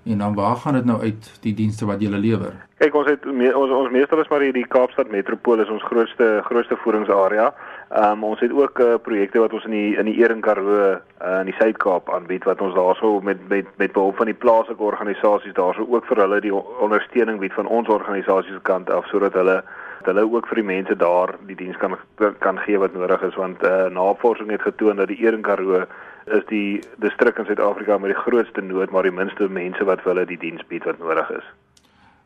En 0.06 0.18
dan 0.18 0.36
waar 0.36 0.56
gaan 0.56 0.74
dit 0.74 0.86
nou 0.86 1.02
uit 1.02 1.40
die 1.42 1.54
dienste 1.54 1.86
wat 1.86 2.02
julle 2.02 2.18
lewer? 2.18 2.54
Kyk, 2.80 2.96
ons 2.96 3.08
het 3.10 3.26
ons 3.28 3.72
ons 3.76 3.90
meestal 3.92 4.22
is 4.24 4.30
maar 4.32 4.42
hier 4.42 4.56
die 4.56 4.68
Kaapstad 4.68 5.12
metropool 5.12 5.60
is 5.60 5.70
ons 5.70 5.84
grootste 5.84 6.40
grootste 6.46 6.78
voedingsarea. 6.84 7.50
Ehm 7.90 8.12
um, 8.12 8.24
ons 8.24 8.40
het 8.40 8.54
ook 8.56 8.80
uh, 8.80 8.94
projekte 9.04 9.40
wat 9.44 9.54
ons 9.54 9.66
in 9.68 9.76
die 9.76 9.98
in 9.98 10.08
die 10.08 10.16
Ering 10.24 10.42
Karoo 10.42 10.78
uh, 10.80 10.96
in 11.42 11.52
die 11.52 11.58
Suid-Kaap 11.60 12.10
aanbied 12.16 12.48
wat 12.48 12.62
ons 12.62 12.76
daarso 12.76 13.20
met 13.20 13.44
met 13.50 13.68
met 13.78 13.92
behulp 13.92 14.16
van 14.16 14.32
die 14.32 14.40
plaaslike 14.46 14.84
organisasies 14.84 15.58
daarso 15.60 15.86
ook 15.90 16.06
vir 16.06 16.24
hulle 16.24 16.40
die 16.42 16.56
ondersteuning 16.56 17.40
bied 17.40 17.54
van 17.54 17.68
ons 17.68 17.92
organisasie 17.92 18.54
se 18.54 18.64
kant 18.72 18.90
af 18.90 19.08
sodat 19.12 19.34
hulle 19.34 19.64
hulle 20.06 20.24
ook 20.32 20.48
vir 20.48 20.62
die 20.62 20.68
mense 20.68 20.96
daar 20.96 21.36
die 21.48 21.56
diens 21.56 21.78
kan 21.78 21.98
kan 22.40 22.60
gee 22.66 22.78
wat 22.78 22.94
nodig 22.94 23.22
is 23.28 23.36
want 23.36 23.64
uh, 23.64 23.88
navorsing 23.90 24.52
het 24.52 24.62
getoon 24.62 25.02
dat 25.02 25.08
die 25.08 25.20
Ering 25.26 25.44
Karoo 25.44 25.84
is 26.26 26.46
die 26.50 26.82
distrik 26.98 27.38
in 27.38 27.46
Suid-Afrika 27.46 27.98
met 27.98 28.14
die 28.14 28.22
grootste 28.22 28.62
nood 28.62 28.92
maar 28.92 29.04
die 29.04 29.16
minste 29.16 29.50
mense 29.50 29.84
wat 29.84 30.02
vir 30.02 30.14
hulle 30.14 30.26
die 30.26 30.38
diens 30.38 30.66
bied 30.68 30.86
wat 30.86 31.00
nodig 31.00 31.30
is. 31.30 31.48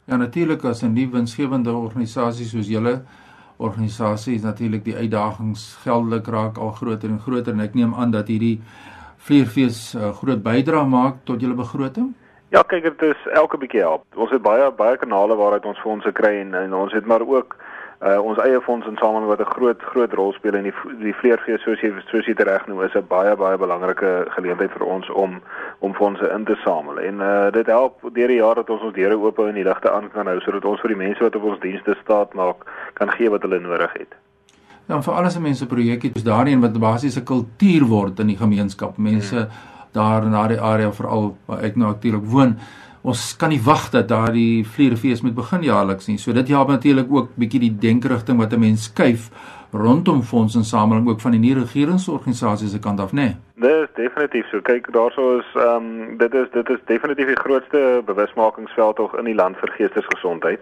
Ja 0.06 0.18
natuurlik 0.18 0.66
as 0.66 0.84
'n 0.84 0.94
nuwe 0.94 1.12
winsgewende 1.18 1.72
organisasie 1.72 2.46
soos 2.46 2.68
julle 2.68 3.02
organisasie 3.58 4.36
is 4.36 4.42
natuurlik 4.42 4.84
die 4.84 4.96
uitdagings 4.96 5.78
geldelik 5.84 6.28
raak 6.28 6.58
al 6.58 6.72
groter 6.72 7.10
en 7.10 7.20
groter 7.20 7.54
en 7.54 7.60
ek 7.60 7.74
neem 7.74 7.94
aan 7.94 8.12
dat 8.12 8.28
hierdie 8.28 8.62
vleerfees 9.18 9.96
'n 9.96 9.98
uh, 9.98 10.12
groot 10.12 10.44
bydrae 10.44 10.86
maak 10.86 11.24
tot 11.24 11.42
julle 11.42 11.56
begroting? 11.56 12.14
Ja, 12.54 12.62
kyk, 12.62 12.84
dit 12.86 13.02
is 13.02 13.22
elke 13.34 13.58
bietjie 13.58 13.82
help. 13.82 14.04
Ons 14.14 14.30
het 14.30 14.42
baie 14.46 14.68
baie 14.78 14.98
kanale 15.02 15.34
waaruit 15.36 15.64
ons 15.66 15.80
fondse 15.82 16.12
kry 16.14 16.36
en, 16.44 16.52
en 16.54 16.74
ons 16.78 16.92
het 16.94 17.08
maar 17.10 17.24
ook 17.26 17.56
uh, 17.58 18.20
ons 18.22 18.38
eie 18.44 18.60
fonds 18.62 18.86
in 18.86 19.00
sameling 19.02 19.26
wat 19.32 19.42
'n 19.42 19.54
groot 19.56 19.82
groot 19.82 20.14
rol 20.14 20.34
speel 20.38 20.60
in 20.60 20.68
die 20.70 20.74
die 21.02 21.16
vleerfees 21.22 21.66
soos 21.66 21.82
jy 21.82 21.90
soos 22.12 22.30
jy 22.30 22.36
reg 22.38 22.68
noem 22.68 22.84
is 22.86 22.94
'n 22.94 23.08
baie 23.10 23.34
baie 23.36 23.58
belangrike 23.58 24.12
geleentheid 24.36 24.72
vir 24.78 24.86
ons 24.86 25.10
om 25.10 25.42
om 25.80 25.98
fondse 25.98 26.30
in 26.30 26.46
te 26.46 26.56
samel. 26.64 27.00
En 27.00 27.16
uh, 27.22 27.52
dit 27.52 27.66
help 27.66 27.98
deur 28.14 28.28
die 28.28 28.42
jaar 28.44 28.56
dat 28.56 28.70
ons 28.70 28.82
ons 28.82 28.94
deure 28.94 29.18
oop 29.18 29.38
hou 29.38 29.48
en 29.48 29.58
die 29.58 29.70
ligte 29.72 29.92
aan 29.92 30.12
kan 30.14 30.28
hou 30.28 30.40
sodat 30.40 30.66
ons 30.66 30.82
vir 30.82 30.94
die 30.94 31.04
mense 31.06 31.24
wat 31.24 31.36
op 31.36 31.44
ons 31.44 31.60
dienste 31.60 31.98
staat 32.04 32.34
maak 32.34 32.70
kan 32.94 33.10
gee 33.10 33.30
wat 33.30 33.42
hulle 33.42 33.60
nodig 33.60 33.94
het. 33.94 34.14
Dan 34.86 35.04
vir 35.04 35.14
alles 35.14 35.40
mense 35.40 35.66
projekte 35.66 36.12
is 36.14 36.24
daarin 36.24 36.62
wat 36.62 36.80
basies 36.80 37.18
'n 37.18 37.26
kultuur 37.26 37.84
word 37.88 38.20
in 38.20 38.28
die 38.28 38.38
gemeenskap. 38.38 38.98
Mense 38.98 39.36
hmm. 39.36 39.73
Daar 39.94 40.24
in 40.24 40.32
daardie 40.32 40.62
area 40.62 40.92
veral 40.92 41.38
waar 41.46 41.64
ek 41.64 41.76
nou 41.76 41.94
natuurlik 41.94 42.26
woon 42.26 42.58
ons 43.04 43.24
kan 43.36 43.52
nie 43.52 43.62
wag 43.64 43.90
dat 43.92 44.08
daardie 44.08 44.64
vlierfees 44.76 45.22
moet 45.22 45.36
begin 45.36 45.64
jaarliks 45.68 46.08
nie. 46.08 46.18
So 46.18 46.32
dit 46.34 46.48
help 46.48 46.72
natuurlik 46.72 47.12
ook 47.12 47.36
bietjie 47.36 47.60
die 47.66 47.76
denkerigting 47.88 48.40
wat 48.40 48.54
'n 48.54 48.60
mens 48.60 48.84
skuif 48.84 49.30
rondom 49.74 50.22
fondsinsameling 50.22 51.10
ook 51.10 51.22
van 51.22 51.32
die 51.32 51.40
nie-regeringsorganisasies 51.40 52.72
se 52.72 52.80
kant 52.80 53.00
af, 53.00 53.12
né? 53.12 53.22
Nee. 53.22 53.36
Dis 53.56 53.90
definitief 53.96 54.46
so. 54.50 54.62
Kyk, 54.62 54.92
daarso 54.94 55.38
is 55.38 55.50
ehm 55.56 55.76
um, 55.76 56.18
dit 56.18 56.34
is 56.34 56.48
dit 56.52 56.70
is 56.70 56.80
definitief 56.86 57.28
die 57.28 57.44
grootste 57.44 58.02
bewusmakingsveld 58.06 58.96
tog 58.96 59.18
in 59.18 59.26
die 59.26 59.36
land 59.36 59.58
vir 59.58 59.70
geestesgesondheid. 59.78 60.62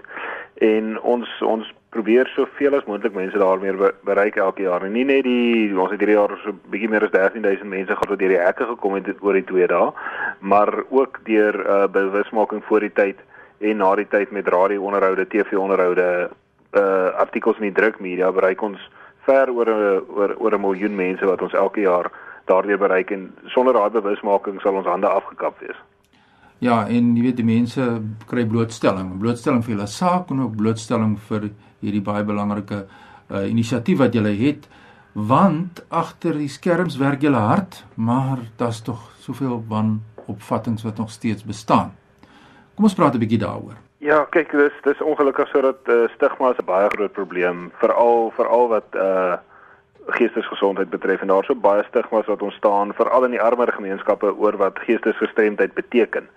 En 0.55 1.01
ons 1.01 1.41
ons 1.41 1.73
probeer 1.91 2.29
soveel 2.35 2.75
as 2.77 2.85
moontlik 2.87 3.13
mense 3.13 3.37
daarmee 3.37 3.91
bereik 4.07 4.35
elke 4.39 4.63
jaar. 4.63 4.83
En 4.87 4.93
nie 4.95 5.03
net 5.05 5.25
die 5.27 5.71
ons 5.75 5.91
het 5.91 5.99
hierdie 5.99 6.15
jaar 6.15 6.37
so 6.43 6.51
'n 6.51 6.59
bietjie 6.71 6.89
meer 6.89 7.03
as 7.03 7.11
13000 7.11 7.69
mense 7.69 7.91
gehad 7.91 8.09
wat 8.09 8.19
deur 8.19 8.33
die 8.35 8.45
hekke 8.47 8.65
gekom 8.65 8.93
het 8.95 9.07
oor 9.19 9.33
die 9.33 9.43
2 9.43 9.67
dae, 9.67 9.91
maar 10.39 10.71
ook 10.89 11.19
deur 11.23 11.55
uh, 11.59 11.87
bewusmaking 11.87 12.63
voor 12.63 12.79
die 12.79 12.93
tyd 12.93 13.17
en 13.59 13.77
na 13.77 13.95
die 13.95 14.07
tyd 14.07 14.31
met 14.31 14.47
radio-onderhoude, 14.47 15.27
TV-onderhoude, 15.27 16.29
uh 16.71 17.09
artikels 17.19 17.57
in 17.59 17.73
die 17.73 17.81
drukmedia 17.81 18.31
bereik 18.31 18.61
ons 18.61 18.79
ver 19.27 19.51
oor 19.51 19.69
oor 20.07 20.35
oor 20.39 20.53
'n 20.55 20.61
miljoen 20.61 20.95
mense 20.95 21.25
wat 21.25 21.41
ons 21.41 21.53
elke 21.53 21.81
jaar 21.81 22.11
daardeur 22.45 22.77
bereik 22.77 23.11
en 23.11 23.35
sonder 23.45 23.73
daai 23.73 23.89
bewusmaking 23.89 24.61
sal 24.61 24.75
ons 24.75 24.87
hande 24.87 25.07
afgekap 25.07 25.59
wees. 25.59 25.75
Ja, 26.61 26.83
en 26.85 27.15
jy 27.17 27.23
weet 27.25 27.39
die 27.39 27.45
mense 27.47 27.81
kry 28.29 28.43
blootstelling, 28.45 29.15
blootstelling 29.21 29.63
vir 29.65 29.73
hulle 29.73 29.87
saak 29.89 30.29
en 30.29 30.43
ook 30.43 30.59
blootstelling 30.59 31.15
vir 31.25 31.47
hierdie 31.81 32.03
baie 32.05 32.21
belangrike 32.21 32.83
uh, 32.85 33.47
inisiatief 33.49 33.97
wat 33.97 34.13
julle 34.13 34.35
het 34.37 34.67
want 35.17 35.81
agter 35.89 36.37
die 36.37 36.51
skerms 36.53 36.99
werk 37.01 37.23
julle 37.25 37.39
hard 37.41 37.79
maar 37.97 38.43
daar's 38.59 38.83
tog 38.85 39.07
soveel 39.25 39.63
wanopvattinge 39.71 40.85
wat 40.85 41.01
nog 41.01 41.09
steeds 41.09 41.41
bestaan. 41.43 41.95
Kom 42.75 42.85
ons 42.85 42.95
praat 42.95 43.15
'n 43.15 43.23
bietjie 43.23 43.41
daaroor. 43.41 43.79
Ja, 43.97 44.25
kyk, 44.29 44.51
dis 44.51 44.77
dis 44.83 45.01
ongelukkig 45.01 45.49
sodat 45.49 45.81
uh, 45.89 46.05
stigma 46.13 46.53
'n 46.53 46.65
baie 46.65 46.89
groot 46.89 47.13
probleem 47.13 47.71
veral 47.81 48.29
veral 48.37 48.67
wat 48.69 48.87
uh 48.95 49.37
geestesgesondheid 50.07 50.89
betref 50.89 51.21
en 51.21 51.27
daar's 51.27 51.45
so 51.45 51.55
baie 51.55 51.83
stigmas 51.89 52.25
wat 52.25 52.41
ontstaan 52.41 52.93
veral 52.93 53.25
in 53.25 53.31
die 53.31 53.41
armer 53.41 53.71
gemeenskappe 53.73 54.33
oor 54.37 54.57
wat 54.57 54.79
geestesgestremdheid 54.85 55.73
beteken 55.73 56.29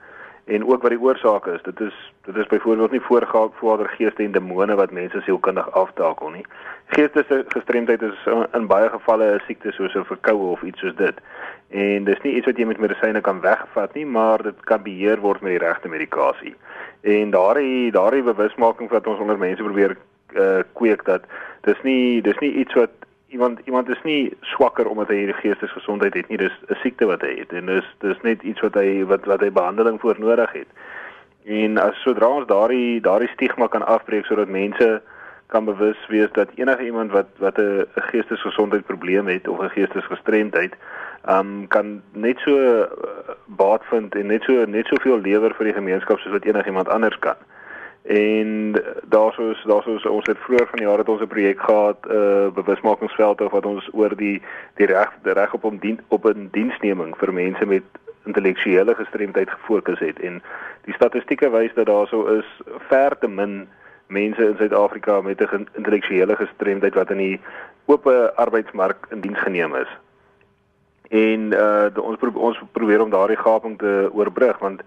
en 0.45 0.67
ook 0.67 0.83
wat 0.83 0.91
die 0.91 1.01
oorsake 1.01 1.53
is. 1.53 1.63
Dit 1.63 1.81
is 1.81 2.13
dit 2.25 2.37
is 2.37 2.47
byvoorbeeld 2.47 2.91
nie 2.91 3.01
voorgaande 3.01 3.89
geeste 3.89 4.23
en 4.23 4.33
demone 4.33 4.75
wat 4.75 4.91
mense 4.91 5.21
sielkundig 5.21 5.71
aftakel 5.71 6.31
nie. 6.31 6.45
Geestesgestremdheid 6.87 8.03
is 8.03 8.29
in 8.53 8.67
baie 8.67 8.89
gevalle 8.89 9.35
'n 9.35 9.43
siekte 9.47 9.73
soos 9.73 9.95
'n 9.95 10.05
verkoue 10.05 10.51
of 10.51 10.63
iets 10.63 10.81
soos 10.81 10.97
dit. 10.97 11.21
En 11.69 12.05
dis 12.05 12.21
nie 12.23 12.35
iets 12.35 12.47
wat 12.47 12.57
jy 12.57 12.65
met 12.65 12.79
medisyne 12.79 13.21
kan 13.21 13.41
wegvat 13.41 13.95
nie, 13.95 14.07
maar 14.07 14.43
dit 14.43 14.65
kan 14.65 14.83
beheer 14.83 15.21
word 15.21 15.41
met 15.41 15.51
die 15.51 15.67
regte 15.67 15.89
medikasie. 15.89 16.55
En 17.01 17.31
daardie 17.31 17.91
daardie 17.91 18.23
bewusmaking 18.23 18.91
wat 18.91 19.07
ons 19.07 19.19
onder 19.19 19.39
mense 19.39 19.63
probeer 19.63 19.97
uh, 20.35 20.63
kweek 20.73 21.05
dat 21.05 21.23
dis 21.61 21.83
nie 21.83 22.23
dis 22.23 22.39
nie 22.39 22.53
iets 22.53 22.75
wat 22.75 22.91
iemand 23.35 23.61
iemand 23.65 23.89
is 23.89 24.03
nie 24.03 24.33
swakker 24.55 24.89
omdat 24.89 25.11
hy 25.11 25.21
hierdie 25.23 25.41
geestesgesondheid 25.43 26.15
het 26.15 26.29
nie 26.31 26.39
dis 26.39 26.57
'n 26.71 26.79
siekte 26.83 27.07
wat 27.11 27.23
hy 27.27 27.33
het 27.41 27.53
en 27.53 27.67
dis 27.67 27.89
dis 28.07 28.21
net 28.23 28.43
iets 28.43 28.61
wat 28.61 28.75
hy 28.75 29.05
wat 29.13 29.27
wat 29.31 29.41
hy 29.41 29.51
behandeling 29.51 30.01
voor 30.01 30.17
nodig 30.19 30.53
het. 30.53 30.71
En 31.45 31.79
as 31.79 32.03
sodra 32.03 32.29
ons 32.29 32.47
daardie 32.47 33.01
daardie 33.01 33.33
stigma 33.35 33.67
kan 33.67 33.87
afbreek 33.87 34.25
sodat 34.25 34.49
mense 34.49 35.03
kan 35.47 35.65
bewus 35.65 36.07
wees 36.09 36.31
dat 36.33 36.55
enige 36.55 36.85
iemand 36.85 37.11
wat 37.11 37.29
wat 37.39 37.59
'n 37.59 37.87
geestesgesondheid 37.95 38.87
probleem 38.87 39.27
het 39.27 39.49
of 39.49 39.61
'n 39.61 39.75
geestesgestremdheid 39.77 40.75
um 41.29 41.69
kan 41.69 42.03
net 42.13 42.39
so 42.39 42.53
uh, 42.57 42.87
baat 43.47 43.83
vind 43.85 44.15
en 44.15 44.27
net 44.27 44.43
so 44.43 44.65
net 44.67 44.87
soveel 44.87 45.21
lewer 45.21 45.55
vir 45.55 45.65
die 45.65 45.79
gemeenskap 45.81 46.19
soos 46.19 46.33
wat 46.33 46.45
enigiemand 46.45 46.89
anders 46.89 47.19
kan. 47.19 47.37
En 48.05 48.83
daarsoos 49.05 49.63
daarsoos 49.65 50.07
ons 50.07 50.27
het 50.27 50.39
vroeër 50.39 50.67
van 50.67 50.79
die 50.79 50.87
jaar 50.87 50.99
het 50.99 51.09
ons 51.09 51.21
'n 51.21 51.27
projek 51.27 51.61
gehad, 51.61 51.97
'n 52.07 52.13
uh, 52.13 52.49
bewusmakingsveld 52.55 53.41
of 53.41 53.53
wat 53.53 53.67
ons 53.67 53.89
oor 53.93 54.17
die 54.17 54.43
die 54.75 54.87
reg 54.87 55.13
die 55.23 55.33
reg 55.33 55.55
op 55.55 55.65
om 55.65 55.79
dien 55.79 56.01
op 56.09 56.25
'n 56.25 56.49
diensneming 56.51 57.17
vir 57.17 57.33
mense 57.33 57.67
met 57.67 57.83
intellektuele 58.25 58.95
gestremdheid 58.95 59.51
gefokus 59.51 59.99
het 59.99 60.21
en 60.21 60.43
die 60.85 60.95
statistieke 60.95 61.51
wys 61.51 61.75
dat 61.75 61.87
daarso 61.87 62.27
is 62.27 62.61
ver 62.89 63.19
te 63.19 63.29
min 63.29 63.69
mense 64.07 64.47
in 64.49 64.57
Suid-Afrika 64.57 65.21
met 65.21 65.41
'n 65.41 65.69
intellektuele 65.73 66.37
gestremdheid 66.37 66.95
wat 66.95 67.11
in 67.11 67.19
die 67.19 67.41
oop 67.85 68.07
arbeidsmark 68.35 69.07
in 69.11 69.21
diens 69.21 69.41
geneem 69.41 69.75
is. 69.75 69.89
En 71.09 71.41
uh 71.53 71.87
ons 71.97 72.17
pro 72.17 72.31
ons 72.35 72.61
probeer 72.73 73.03
om 73.03 73.11
daardie 73.11 73.37
gaping 73.37 73.79
te 73.79 74.11
oorbrug 74.13 74.59
want 74.59 74.83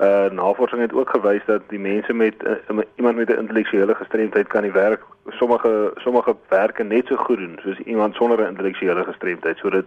uh 0.00 0.30
navorsing 0.30 0.80
het 0.80 0.92
ook 0.92 1.10
gewys 1.10 1.42
dat 1.46 1.62
die 1.68 1.78
mense 1.78 2.12
met 2.12 2.34
uh, 2.44 2.78
iemand 2.94 3.16
met 3.16 3.28
'n 3.28 3.38
intellektuele 3.38 3.94
gestremdheid 3.94 4.46
kan 4.46 4.62
die 4.62 4.72
werk 4.72 5.02
sommige 5.28 5.92
sommige 5.94 6.36
werke 6.48 6.82
net 6.82 7.06
so 7.06 7.16
goed 7.16 7.36
doen 7.36 7.58
soos 7.62 7.78
iemand 7.78 8.14
sonder 8.14 8.40
'n 8.40 8.48
intellektuele 8.48 9.04
gestremdheid. 9.04 9.58
So 9.58 9.70
dit 9.70 9.84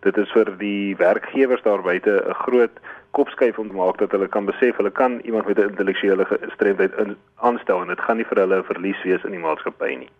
dit 0.00 0.16
is 0.16 0.32
vir 0.32 0.58
die 0.58 0.96
werkgewers 0.96 1.62
daar 1.62 1.82
buite 1.82 2.24
'n 2.28 2.34
groot 2.34 2.74
kopskuif 3.10 3.58
om 3.58 3.68
te 3.68 3.74
maak 3.74 3.98
dat 3.98 4.10
hulle 4.10 4.28
kan 4.28 4.44
besef 4.44 4.76
hulle 4.76 4.90
kan 4.90 5.20
iemand 5.20 5.46
met 5.46 5.58
'n 5.58 5.68
intellektuele 5.68 6.24
gestremdheid 6.24 6.92
aanstel 7.36 7.80
en 7.80 7.88
dit 7.88 8.00
gaan 8.00 8.16
nie 8.16 8.26
vir 8.26 8.38
hulle 8.38 8.58
'n 8.58 8.64
verlies 8.64 9.02
wees 9.02 9.24
in 9.24 9.30
die 9.30 9.46
maatskappy 9.46 9.94
nie. 9.98 10.10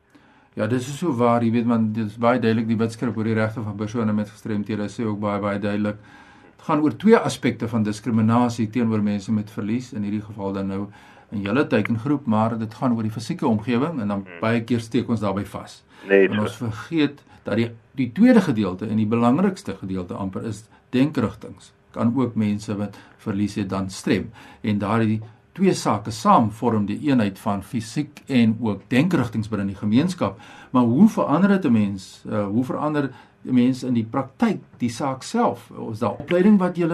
Ja, 0.54 0.66
dis 0.66 0.88
is 0.88 0.98
so 0.98 1.12
waar, 1.16 1.42
jy 1.42 1.50
weet 1.50 1.66
want 1.66 1.94
dit 1.94 2.06
is 2.06 2.18
baie 2.18 2.38
duidelik 2.38 2.66
die 2.68 2.76
wetskrif 2.76 3.16
oor 3.16 3.24
die 3.24 3.34
regte 3.34 3.60
van 3.60 3.76
persone 3.76 4.12
met 4.12 4.30
gestremthede 4.30 4.88
sê 4.88 5.04
ook 5.04 5.20
baie 5.20 5.40
baie 5.40 5.58
duidelik 5.58 5.96
gaan 6.66 6.82
oor 6.82 6.96
twee 6.96 7.16
aspekte 7.16 7.68
van 7.68 7.82
diskriminasie 7.82 8.68
teenoor 8.70 9.02
mense 9.02 9.32
met 9.32 9.50
verlies 9.50 9.92
in 9.92 10.02
hierdie 10.06 10.22
geval 10.22 10.52
dan 10.52 10.70
nou 10.70 10.86
in 11.32 11.40
julle 11.40 11.66
teikengroep 11.66 12.26
maar 12.26 12.58
dit 12.58 12.74
gaan 12.74 12.94
oor 12.96 13.02
die 13.02 13.14
fisieke 13.14 13.46
omgewing 13.46 14.00
en 14.00 14.08
dan 14.08 14.22
hmm. 14.22 14.40
baie 14.40 14.62
keer 14.64 14.80
steek 14.80 15.08
ons 15.08 15.20
daarbey 15.20 15.44
vas. 15.44 15.82
Nee, 16.08 16.28
en 16.28 16.42
ons 16.44 16.56
vergeet 16.56 17.22
dat 17.42 17.58
die 17.58 17.70
die 17.98 18.08
tweede 18.12 18.40
gedeelte 18.40 18.86
en 18.88 18.96
die 18.96 19.08
belangrikste 19.08 19.74
gedeelte 19.76 20.14
amper 20.16 20.46
is 20.48 20.64
denkrigtings. 20.96 21.72
Kan 21.92 22.14
ook 22.16 22.38
mense 22.40 22.76
wat 22.76 22.96
verlies 23.20 23.58
het 23.60 23.68
dan 23.68 23.90
strem. 23.90 24.30
En 24.60 24.78
daardie 24.80 25.20
twee 25.52 25.74
sake 25.76 26.10
saam 26.10 26.48
vorm 26.50 26.86
die 26.88 26.98
eenheid 27.08 27.38
van 27.38 27.62
fisiek 27.62 28.22
en 28.26 28.56
ook 28.60 28.86
denkrigtings 28.88 29.50
binne 29.52 29.66
die 29.68 29.76
gemeenskap. 29.76 30.40
Maar 30.70 30.88
hoe 30.88 31.08
verander 31.08 31.48
dit 31.48 31.64
'n 31.64 31.72
mens? 31.72 32.22
Uh, 32.26 32.46
hoe 32.46 32.64
verander 32.64 33.10
mense 33.42 33.86
in 33.86 33.94
die 33.94 34.06
praktyk 34.06 34.60
die 34.78 34.90
saak 34.90 35.22
self 35.22 35.70
is 35.90 36.02
daar 36.02 36.20
opleiding 36.22 36.58
wat 36.60 36.78
jy 36.78 36.88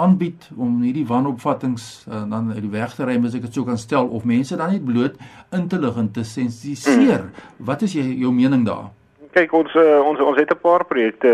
aanbied 0.00 0.48
om 0.56 0.78
hierdie 0.80 1.06
wanopvattinge 1.06 1.80
uh, 2.08 2.22
dan 2.30 2.52
uit 2.54 2.62
die 2.62 2.72
weg 2.72 2.94
te 2.94 3.04
ry 3.04 3.18
as 3.24 3.34
ek 3.36 3.48
dit 3.48 3.58
sou 3.58 3.66
kan 3.66 3.78
stel 3.78 4.08
of 4.08 4.24
mense 4.24 4.56
dan 4.56 4.72
net 4.72 4.84
bloot 4.84 5.18
in 5.52 5.68
te 5.68 5.80
lig 5.80 5.98
en 6.00 6.08
te 6.12 6.24
sensitiseer 6.24 7.28
wat 7.58 7.82
is 7.82 7.98
jy 7.98 8.06
jou 8.22 8.32
mening 8.32 8.64
daar 8.68 8.88
kyk 9.36 9.52
ons 9.54 9.74
uh, 9.78 10.00
ons 10.02 10.18
ons 10.24 10.38
het 10.40 10.50
'n 10.50 10.62
paar 10.62 10.84
projekte 10.84 11.30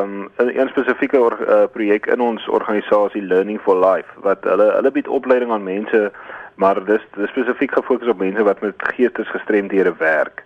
um, 0.00 0.28
in 0.38 0.50
een 0.52 0.68
spesifieke 0.68 1.18
uh, 1.18 1.64
projek 1.72 2.06
in 2.06 2.20
ons 2.20 2.48
organisasie 2.48 3.22
Learning 3.22 3.60
for 3.60 3.78
Life 3.78 4.10
wat 4.26 4.44
hulle 4.44 4.72
hulle 4.74 4.92
bied 4.92 5.08
opleiding 5.08 5.52
aan 5.52 5.64
mense 5.64 6.10
maar 6.58 6.84
dis 6.84 7.02
dis 7.14 7.30
spesifiek 7.30 7.72
gefokus 7.72 8.08
op 8.08 8.18
mense 8.18 8.42
wat 8.42 8.60
met 8.60 8.74
geestesgestremdhede 8.94 9.94
werk. 9.98 10.42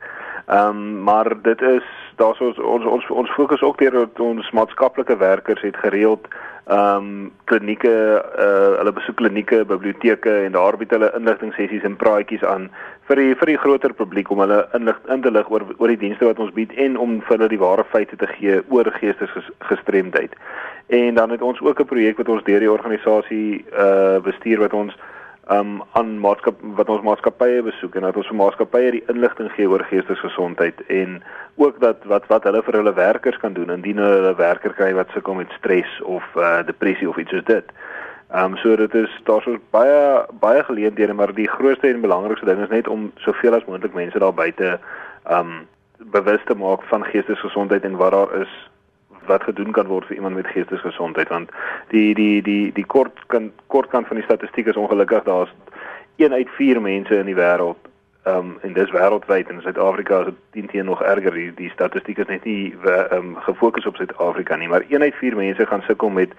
Ehm 0.46 0.68
um, 0.68 1.02
maar 1.02 1.42
dit 1.42 1.62
is 1.62 1.86
daar's 2.16 2.40
ons 2.40 2.58
ons 2.58 2.84
ons 2.84 3.10
ons 3.10 3.34
fokus 3.36 3.62
ook 3.62 3.78
deur 3.78 4.08
ons 4.18 4.50
maatskaplike 4.50 5.16
werkers 5.16 5.62
het 5.62 5.76
gereeld 5.76 6.28
ehm 6.66 6.96
um, 6.96 7.32
klinieke 7.44 8.22
uh 8.38 8.78
hulle 8.78 8.92
besoek 8.92 9.16
klinieke, 9.16 9.64
biblioteke 9.64 10.34
en 10.44 10.52
daar 10.52 10.76
bied 10.76 10.90
hulle 10.94 11.12
inligting 11.18 11.54
sessies 11.54 11.82
en 11.82 11.96
praatjies 11.96 12.44
aan 12.44 12.68
vir 13.08 13.18
die 13.18 13.34
vir 13.34 13.50
die 13.50 13.58
groter 13.64 13.94
publiek 13.98 14.30
om 14.30 14.44
hulle 14.44 14.60
inlig 14.78 15.00
in 15.14 15.22
te 15.22 15.30
lig 15.30 15.50
oor 15.50 15.64
oor 15.78 15.90
die 15.90 15.98
dienste 16.04 16.28
wat 16.28 16.38
ons 16.38 16.54
bied 16.54 16.72
en 16.84 16.96
om 16.96 17.16
vir 17.20 17.36
hulle 17.36 17.48
die 17.50 17.62
ware 17.64 17.84
feite 17.94 18.16
te 18.16 18.28
gee 18.36 18.60
oor 18.68 18.92
geestesgestremdheid. 19.00 20.38
En 20.86 21.18
dan 21.18 21.34
het 21.34 21.42
ons 21.42 21.60
ook 21.60 21.80
'n 21.80 21.90
projek 21.94 22.16
wat 22.16 22.28
ons 22.28 22.44
deur 22.44 22.60
die 22.60 22.70
organisasie 22.70 23.64
uh 23.74 24.20
bestuur 24.22 24.58
wat 24.58 24.72
ons 24.72 24.94
um 25.52 25.82
aan 25.92 26.18
maatskap 26.20 26.60
wat 26.78 26.90
ons 26.92 27.04
maatskappye 27.06 27.62
besoek 27.66 27.96
en 27.98 28.06
dat 28.06 28.16
ons 28.20 28.28
vir 28.30 28.38
maatskappye 28.38 28.90
die 28.96 29.04
inligting 29.12 29.50
gee 29.56 29.68
oor 29.68 29.84
geestesgesondheid 29.90 30.82
en 30.86 31.16
ook 31.60 31.80
dat 31.82 32.04
wat 32.12 32.28
wat 32.30 32.46
hulle 32.48 32.62
vir 32.66 32.78
hulle 32.80 32.94
werkers 32.98 33.38
kan 33.42 33.56
doen 33.56 33.72
indien 33.74 34.02
hulle 34.02 34.30
'n 34.30 34.38
werker 34.38 34.74
kry 34.78 34.92
wat 34.94 35.10
sukkel 35.14 35.34
met 35.34 35.56
stres 35.58 35.90
of 36.02 36.24
uh, 36.36 36.62
depressie 36.66 37.08
of 37.08 37.18
iets 37.18 37.30
soos 37.30 37.44
dit. 37.44 37.72
Um 38.34 38.56
so 38.56 38.76
dit 38.76 38.94
is 38.94 39.12
daar's 39.24 39.48
baie 39.70 40.24
baie 40.40 40.64
geleenthede 40.64 41.12
maar 41.12 41.34
die 41.34 41.48
grootste 41.48 41.88
en 41.88 42.00
belangrikste 42.00 42.46
ding 42.46 42.62
is 42.62 42.68
net 42.68 42.88
om 42.88 43.12
soveel 43.16 43.54
as 43.54 43.64
moontlik 43.64 43.94
mense 43.94 44.18
daar 44.18 44.34
buite 44.34 44.78
um 45.30 45.68
bewus 45.98 46.40
te 46.44 46.54
maak 46.54 46.82
van 46.82 47.04
geestesgesondheid 47.04 47.84
en 47.84 47.96
wat 47.96 48.12
daar 48.12 48.40
is 48.40 48.70
wat 49.26 49.42
gedoen 49.42 49.72
kan 49.72 49.86
word 49.86 50.06
vir 50.06 50.16
iemand 50.16 50.34
met 50.34 50.46
geestesgesondheid 50.46 51.28
want 51.28 51.50
die 51.88 52.14
die 52.14 52.42
die 52.42 52.72
die 52.72 52.86
kort 52.86 53.18
kan 53.26 53.52
kort 53.66 53.90
kant 53.90 54.06
van 54.06 54.16
die 54.16 54.24
statistiek 54.24 54.66
is 54.66 54.76
ongelukkig 54.76 55.22
daar's 55.22 55.54
1 56.16 56.32
uit 56.32 56.48
4 56.56 56.80
mense 56.80 57.18
in 57.18 57.26
die 57.26 57.38
wêreld 57.38 57.90
ehm 58.22 58.38
um, 58.38 58.58
en 58.62 58.72
dis 58.72 58.90
wêreldwyd 58.90 59.48
en 59.48 59.54
in 59.54 59.62
Suid-Afrika 59.62 60.20
is 60.20 60.34
dit 60.50 60.68
teen 60.70 60.84
nog 60.84 61.02
erger 61.02 61.34
die 61.34 61.54
die 61.54 61.70
statistiek 61.70 62.18
is 62.18 62.30
net 62.30 62.44
nie 62.44 62.74
ehm 62.84 63.16
um, 63.16 63.36
gefokus 63.36 63.86
op 63.86 63.96
Suid-Afrika 63.96 64.56
nie 64.56 64.68
maar 64.68 64.84
1 64.88 65.02
uit 65.02 65.14
4 65.14 65.36
mense 65.36 65.66
gaan 65.66 65.82
sukkel 65.86 66.08
met 66.08 66.30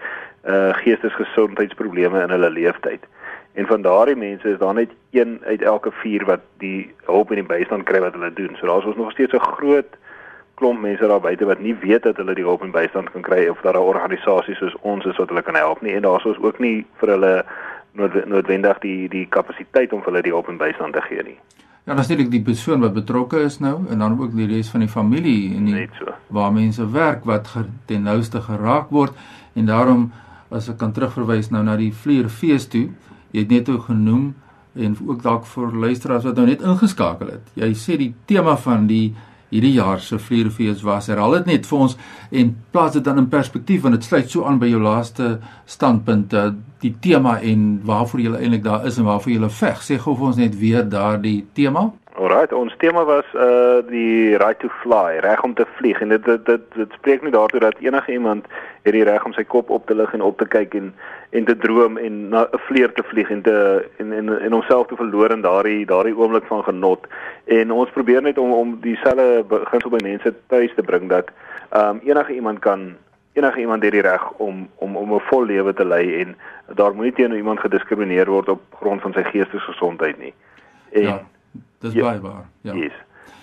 uh 0.43 0.71
geestesgesondheidsprobleme 0.83 2.21
in 2.21 2.29
hulle 2.29 2.49
lewenstyd 2.49 3.03
en 3.53 3.65
van 3.65 3.81
daardie 3.81 4.15
mense 4.15 4.49
is 4.49 4.57
daar 4.57 4.73
net 4.73 4.89
1 5.11 5.39
uit 5.43 5.61
elke 5.61 5.91
4 5.91 6.25
wat 6.25 6.39
die 6.57 6.93
hulp 7.05 7.29
en 7.29 7.41
die 7.41 7.51
bystand 7.51 7.83
kry 7.83 7.99
wat 7.99 8.15
hulle 8.17 8.33
doen. 8.33 8.55
So 8.57 8.65
daar's 8.67 8.85
ons 8.85 8.95
nog 8.95 9.11
steeds 9.11 9.33
'n 9.33 9.39
groot 9.57 9.97
klomp 10.59 10.81
mense 10.81 11.07
daar 11.07 11.21
buite 11.21 11.45
wat 11.45 11.59
nie 11.59 11.75
weet 11.81 12.03
dat 12.03 12.17
hulle 12.21 12.35
die 12.37 12.45
hulp 12.45 12.61
en 12.61 12.71
bystand 12.71 13.11
kan 13.11 13.25
kry 13.25 13.47
of 13.49 13.61
dat 13.61 13.73
daar 13.73 13.89
organisasies 13.93 14.57
soos 14.61 14.75
ons 14.81 15.05
is 15.05 15.17
wat 15.17 15.29
hulle 15.29 15.41
kan 15.41 15.57
help 15.57 15.81
nie 15.81 15.95
en 15.97 16.05
daar's 16.05 16.25
ons 16.25 16.39
ook 16.41 16.59
nie 16.59 16.85
vir 17.01 17.15
hulle 17.15 17.33
noodwendig 18.25 18.79
die 18.85 19.09
die 19.09 19.25
kapasiteit 19.29 19.93
om 19.93 20.01
vir 20.01 20.13
hulle 20.13 20.25
die 20.25 20.33
hulp 20.33 20.49
en 20.49 20.57
bystand 20.57 20.93
te 20.93 21.01
gee 21.09 21.23
nie. 21.23 21.37
Ja, 21.83 21.93
natuurlik 21.93 22.29
die 22.31 22.41
persoon 22.41 22.79
wat 22.79 22.93
betrokke 22.95 23.41
is 23.43 23.59
nou 23.59 23.81
en 23.91 23.99
dan 23.99 24.19
ook 24.19 24.35
die 24.37 24.47
res 24.47 24.69
van 24.71 24.85
die 24.85 24.91
familie 24.91 25.55
en 25.57 25.65
die 25.67 25.87
so. 25.99 26.13
waar 26.27 26.53
mense 26.53 26.85
werk 26.91 27.25
wat 27.27 27.49
ten 27.85 28.05
nouste 28.07 28.41
geraak 28.41 28.89
word 28.89 29.17
en 29.55 29.65
daarom 29.65 30.11
as 30.49 30.69
ek 30.69 30.77
kan 30.79 30.93
terugverwys 30.93 31.49
nou 31.51 31.63
na 31.65 31.75
die 31.75 31.91
vlierfees 31.91 32.69
toe, 32.69 32.87
jy 33.33 33.43
het 33.43 33.51
net 33.51 33.69
ook 33.69 33.89
genoem 33.89 34.33
en 34.73 34.95
ook 35.07 35.21
dalk 35.21 35.45
vir 35.49 35.75
luisteraars 35.85 36.25
wat 36.29 36.39
nou 36.39 36.45
net 36.47 36.61
ingeskakel 36.61 37.33
het. 37.35 37.53
Jy 37.57 37.73
sê 37.77 37.97
die 37.97 38.13
tema 38.29 38.55
van 38.57 38.87
die 38.89 39.13
hierdie 39.53 39.75
jaar 39.77 40.01
se 40.01 40.19
vlierfees 40.19 40.83
was. 40.85 41.07
Herhaal 41.11 41.37
dit 41.39 41.51
net 41.53 41.69
vir 41.69 41.85
ons 41.85 41.97
en 42.31 42.53
plaas 42.73 42.93
dit 42.97 43.05
dan 43.05 43.21
in 43.21 43.29
perspektief 43.31 43.83
want 43.85 43.97
dit 43.97 44.07
sluit 44.07 44.29
so 44.29 44.47
aan 44.49 44.59
by 44.61 44.71
jou 44.71 44.81
laaste 44.81 45.37
standpunt 45.69 46.33
uh, 46.33 46.49
die 46.83 46.95
tema 47.03 47.37
en 47.41 47.67
waarvoor 47.87 48.23
jy 48.23 48.33
eintlik 48.39 48.65
daar 48.65 48.87
is 48.89 48.97
en 48.99 49.07
waarvoor 49.07 49.35
jy 49.35 49.51
veg. 49.61 49.83
Sê 49.85 49.99
gou 50.01 50.17
vir 50.17 50.31
ons 50.31 50.41
net 50.41 50.57
weer 50.59 50.87
daardie 50.89 51.43
tema. 51.55 51.91
Alright, 52.15 52.53
ons 52.53 52.73
tema 52.77 53.01
was 53.09 53.25
uh 53.33 53.81
die 53.87 54.37
right 54.37 54.59
to 54.61 54.69
fly, 54.83 55.17
reg 55.25 55.41
om 55.43 55.55
te 55.57 55.65
vlieg 55.79 55.97
en 56.01 56.11
dit 56.13 56.25
dit 56.25 56.45
dit, 56.45 56.65
dit 56.77 56.91
spreek 56.99 57.23
nie 57.25 57.31
daartoe 57.33 57.59
dat 57.63 57.79
enige 57.81 58.11
iemand 58.13 58.45
het 58.85 58.93
die 58.93 59.03
reg 59.07 59.25
om 59.25 59.33
sy 59.33 59.41
kop 59.49 59.71
op 59.73 59.87
te 59.89 59.97
lig 59.97 60.13
en 60.13 60.21
op 60.21 60.37
te 60.37 60.45
kyk 60.45 60.77
en 60.77 60.91
en 61.33 61.47
te 61.49 61.55
droom 61.63 61.97
en 61.97 62.19
na 62.35 62.43
'n 62.45 62.61
vlieër 62.67 62.93
te 62.93 63.03
vlieg 63.09 63.31
en 63.33 63.41
te 63.41 63.55
en 63.97 64.13
en 64.13 64.29
en 64.29 64.51
homself 64.51 64.87
te 64.87 64.99
verloor 65.01 65.33
in 65.33 65.41
daardie 65.41 65.85
daardie 65.85 66.13
oomblik 66.17 66.45
van 66.45 66.63
genot. 66.63 67.07
En 67.45 67.71
ons 67.71 67.89
probeer 67.97 68.21
net 68.21 68.37
om 68.37 68.51
om 68.51 68.77
dieselfde 68.81 69.43
beginsel 69.47 69.89
by 69.89 70.03
mense 70.03 70.33
tuis 70.47 70.73
te 70.75 70.83
bring 70.83 71.09
dat 71.09 71.33
um 71.73 71.99
enige 72.05 72.33
iemand 72.33 72.59
kan 72.59 72.95
enige 73.33 73.59
iemand 73.59 73.83
het 73.83 73.91
die 73.91 74.05
reg 74.05 74.31
om 74.37 74.69
om 74.75 74.95
om 74.95 75.13
'n 75.13 75.27
vol 75.33 75.45
lewe 75.45 75.73
te 75.73 75.85
lei 75.85 76.21
en 76.21 76.37
daar 76.75 76.93
moenie 76.93 77.13
teenoor 77.13 77.37
iemand 77.37 77.59
gediskrimineer 77.59 78.29
word 78.29 78.49
op 78.49 78.61
grond 78.79 79.01
van 79.01 79.13
sy 79.13 79.23
geestesgesondheid 79.23 80.17
nie. 80.17 80.33
En 80.91 81.01
ja 81.01 81.21
Dis 81.83 81.93
ja, 81.93 82.03
baie 82.03 82.21
waar. 82.23 82.45
Ja. 82.61 82.73
Yes. 82.73 82.93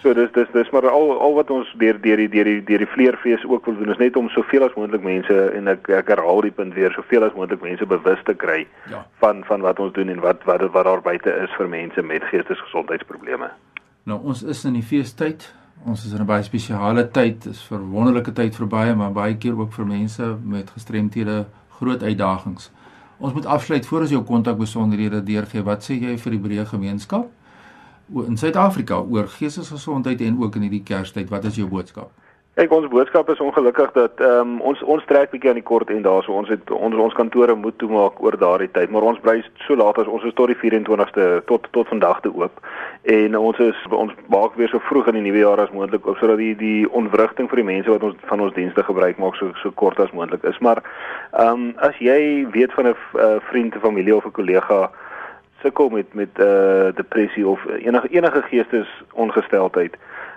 So 0.00 0.14
dis 0.16 0.30
dis 0.32 0.48
dis 0.52 0.70
maar 0.72 0.88
al 0.88 1.10
al 1.20 1.34
wat 1.36 1.50
ons 1.52 1.68
deur 1.78 1.98
deur 2.00 2.16
die 2.16 2.28
deur 2.32 2.48
die 2.48 2.62
deur 2.64 2.80
die 2.80 2.88
vleerfees 2.88 3.42
ook 3.44 3.66
wil 3.68 3.76
doen 3.76 3.92
is 3.92 4.00
net 4.00 4.16
om 4.16 4.30
soveel 4.32 4.64
as 4.64 4.76
moontlik 4.76 5.02
mense 5.04 5.34
en 5.58 5.68
ek 5.68 5.90
ek 5.92 6.12
herhaal 6.14 6.40
die 6.46 6.54
punt 6.56 6.72
weer 6.74 6.94
soveel 6.96 7.26
as 7.26 7.34
moontlik 7.36 7.60
mense 7.60 7.86
bewus 7.86 8.22
te 8.24 8.34
kry 8.34 8.62
ja. 8.88 9.02
van 9.20 9.42
van 9.44 9.60
wat 9.60 9.80
ons 9.84 9.92
doen 9.92 10.08
en 10.08 10.22
wat 10.24 10.46
wat 10.48 10.64
wat 10.72 10.88
daar 10.88 11.02
buite 11.04 11.34
is 11.44 11.52
vir 11.58 11.68
mense 11.68 12.02
met 12.02 12.24
geestesgesondheidsprobleme. 12.32 13.50
Nou 14.08 14.18
ons 14.24 14.42
is 14.42 14.64
in 14.64 14.78
die 14.78 14.86
feestyd. 14.92 15.44
Ons 15.84 16.06
is 16.06 16.12
in 16.12 16.20
'n 16.20 16.26
baie 16.26 16.42
spesiale 16.42 17.04
tyd. 17.10 17.44
Dis 17.44 17.68
'n 17.70 17.90
wonderlike 17.92 18.32
tyd 18.32 18.56
vir 18.56 18.66
baie, 18.66 18.94
maar 18.94 19.12
baie 19.12 19.36
keer 19.36 19.58
ook 19.58 19.72
vir 19.72 19.86
mense 19.86 20.36
met 20.44 20.70
gestremthede 20.70 21.44
groot 21.76 22.02
uitdagings. 22.02 22.70
Ons 23.18 23.32
moet 23.32 23.46
afsluit 23.46 23.86
voor 23.86 24.00
ons 24.00 24.10
jou 24.10 24.22
kontak 24.24 24.56
besonderhede 24.56 25.22
deurgee. 25.22 25.62
Wat 25.62 25.84
sê 25.84 26.00
jy 26.00 26.16
vir 26.16 26.32
die 26.32 26.40
breë 26.40 26.66
gemeenskap? 26.66 27.28
In 28.14 28.36
Suid-Afrika 28.36 29.02
oor 29.08 29.28
geestesgesondheid 29.28 30.20
en 30.20 30.42
ook 30.42 30.54
in 30.54 30.66
hierdie 30.66 30.82
Kerstyd. 30.82 31.30
Wat 31.30 31.44
is 31.44 31.56
jou 31.56 31.68
boodskap? 31.68 32.10
Kyk, 32.58 32.72
ons 32.74 32.88
boodskap 32.90 33.28
is 33.30 33.40
ongelukkig 33.40 33.92
dat 33.94 34.18
ehm 34.20 34.40
um, 34.40 34.56
ons 34.66 34.80
ons 34.82 35.04
trek 35.06 35.30
bietjie 35.30 35.48
aan 35.52 35.58
die 35.60 35.64
kort 35.68 35.90
en 35.94 36.02
daarso 36.02 36.34
ons 36.34 36.48
het 36.50 36.70
ons 36.74 36.96
ons 37.04 37.14
kantore 37.14 37.54
moet 37.54 37.76
toemaak 37.78 38.18
oor 38.20 38.36
daardie 38.36 38.68
tyd, 38.74 38.90
maar 38.90 39.06
ons 39.06 39.20
bly 39.22 39.36
so 39.66 39.76
laat 39.78 40.00
as 40.02 40.10
ons 40.10 40.26
is 40.26 40.34
tot 40.34 40.50
die 40.50 40.58
24ste 40.58 41.28
tot 41.46 41.68
tot 41.76 41.88
vandag 41.88 42.20
te 42.24 42.32
oop. 42.34 42.58
En 43.14 43.38
ons 43.38 43.60
is 43.64 43.84
ons 43.94 44.12
maak 44.34 44.58
weer 44.58 44.68
so 44.68 44.82
vroeg 44.88 45.12
in 45.12 45.20
die 45.20 45.24
nuwe 45.28 45.44
jaar 45.44 45.62
as 45.62 45.70
moontlik 45.76 46.08
oop 46.10 46.18
sodat 46.18 46.42
die 46.42 46.56
die 46.58 46.90
ontwrigting 46.90 47.48
vir 47.48 47.62
die 47.62 47.68
mense 47.70 47.94
wat 47.94 48.08
ons 48.10 48.18
van 48.32 48.42
ons 48.48 48.56
dienste 48.58 48.84
gebruik 48.90 49.22
maak 49.22 49.38
so 49.38 49.54
so 49.62 49.70
kort 49.84 50.02
as 50.02 50.10
moontlik 50.10 50.44
is. 50.50 50.58
Maar 50.58 50.82
ehm 50.82 51.54
um, 51.54 51.70
as 51.86 52.02
jy 52.02 52.18
weet 52.50 52.74
van 52.74 52.90
'n 52.90 52.96
uh, 52.98 53.38
vriend, 53.52 53.78
familie 53.86 54.16
of 54.16 54.26
'n 54.26 54.36
kollega 54.40 54.90
sukkel 55.62 55.88
met 55.88 56.14
met 56.14 56.38
uh 56.38 56.88
depressie 56.94 57.46
of 57.48 57.66
enige 57.66 58.08
enige 58.08 58.42
geestesongesteldheid. 58.42 59.96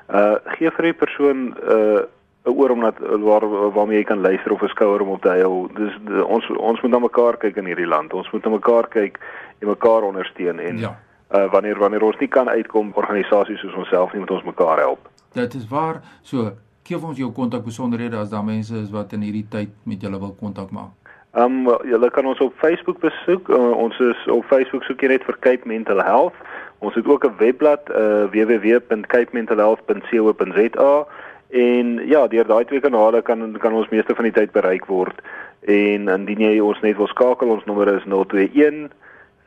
Uh 0.10 0.36
gee 0.58 0.72
vir 0.72 0.84
die 0.90 0.94
persoon 0.94 1.54
uh 1.64 2.02
'n 2.44 2.50
oor 2.50 2.70
om 2.70 2.82
dat 2.82 2.98
waar 3.00 3.72
waarmee 3.72 3.98
jy 3.98 4.04
kan 4.04 4.20
luister 4.20 4.52
of 4.52 4.62
'n 4.62 4.68
skouer 4.68 5.02
om 5.02 5.10
op 5.10 5.22
te 5.22 5.30
hou. 5.30 5.68
Dis 5.74 5.94
ons 6.24 6.48
ons 6.48 6.82
moet 6.82 6.92
na 6.92 7.00
mekaar 7.00 7.38
kyk 7.38 7.56
in 7.56 7.66
hierdie 7.66 7.88
land. 7.88 8.14
Ons 8.14 8.32
moet 8.32 8.44
na 8.44 8.50
mekaar 8.50 8.88
kyk 8.88 9.20
en 9.60 9.68
mekaar 9.68 10.02
ondersteun 10.02 10.60
en 10.60 10.78
ja. 10.78 11.00
uh 11.36 11.52
wanneer 11.52 11.78
wanneer 11.78 12.04
ons 12.04 12.18
nie 12.20 12.28
kan 12.28 12.50
uitkom 12.50 12.92
organisasies 12.94 13.60
soos 13.60 13.74
onsself 13.74 14.12
nie 14.12 14.20
moet 14.20 14.32
ons 14.32 14.44
mekaar 14.44 14.78
help. 14.78 15.10
Dit 15.34 15.54
is 15.54 15.68
waar. 15.68 16.02
So 16.22 16.52
gee 16.84 16.98
ons 16.98 17.18
jou 17.18 17.32
kontak 17.32 17.64
besonderhede 17.64 18.18
as 18.18 18.30
daar 18.30 18.44
mense 18.44 18.76
is 18.76 18.92
wat 18.92 19.14
in 19.14 19.22
hierdie 19.22 19.48
tyd 19.50 19.70
met 19.84 20.02
julle 20.02 20.20
wil 20.20 20.36
kontak 20.40 20.72
maak. 20.72 21.03
Ehm 21.34 21.65
um, 21.67 21.78
julle 21.89 22.10
kan 22.13 22.26
ons 22.26 22.39
op 22.39 22.54
Facebook 22.62 23.00
besoek. 23.02 23.50
Uh, 23.50 23.78
ons 23.78 24.00
is 24.00 24.28
op 24.30 24.46
Facebook 24.46 24.84
soek 24.86 25.02
jy 25.02 25.08
net 25.15 25.24
vir 25.26 25.38
Cape 25.41 25.65
Mental 25.65 26.02
Health. 26.06 26.38
Ons 26.86 26.93
het 26.96 27.08
ook 27.08 27.26
'n 27.26 27.36
webblad 27.38 27.89
uh, 27.89 28.24
www.capementalhealth.co.za 28.30 31.06
en 31.50 32.08
ja, 32.08 32.28
deur 32.28 32.46
daai 32.46 32.65
twee 32.65 32.80
kanale 32.80 33.22
kan 33.22 33.58
kan 33.58 33.74
ons 33.74 33.89
meeste 33.89 34.15
van 34.15 34.24
die 34.24 34.34
tyd 34.34 34.52
bereik 34.52 34.86
word. 34.86 35.22
En 35.65 36.08
indien 36.08 36.39
jy 36.39 36.60
ons 36.60 36.80
net 36.82 36.98
wil 36.98 37.08
skakel, 37.08 37.50
ons 37.50 37.65
nommer 37.65 37.96
is 37.96 38.04
021 38.06 38.91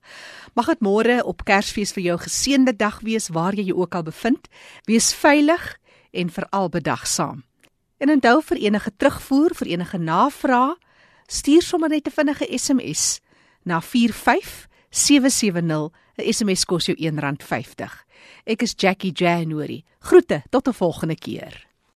Mag 0.54 0.66
dit 0.66 0.80
môre 0.80 1.24
op 1.24 1.44
Kersfees 1.44 1.94
vir 1.94 2.04
jou 2.04 2.18
geseënde 2.18 2.76
dag 2.76 3.00
wees 3.00 3.30
waar 3.30 3.54
jy 3.54 3.64
jou 3.64 3.78
ook 3.78 3.96
al 3.96 4.04
bevind. 4.04 4.48
Wees 4.86 5.14
veilig 5.14 5.78
en 6.12 6.30
veral 6.30 6.70
bedagsaam. 6.70 7.44
En 8.04 8.12
onthou 8.12 8.42
vir 8.44 8.60
enige 8.66 8.92
terugvoer, 9.00 9.54
vir 9.56 9.68
enige 9.72 9.98
navrae, 9.98 10.76
stuur 11.32 11.64
sommer 11.64 11.90
net 11.90 12.08
'n 12.08 12.12
vinnige 12.12 12.46
SMS 12.52 13.20
na 13.64 13.82
45770. 13.82 15.92
'n 16.18 16.34
SMS 16.34 16.66
kos 16.66 16.86
jou 16.86 16.98
R1.50. 16.98 18.06
Ek 18.46 18.62
is 18.62 18.74
Jackie 18.76 19.12
January. 19.12 19.84
Groete 20.00 20.44
tot 20.50 20.68
'n 20.68 20.74
volgende 20.74 21.16
keer. 21.16 21.68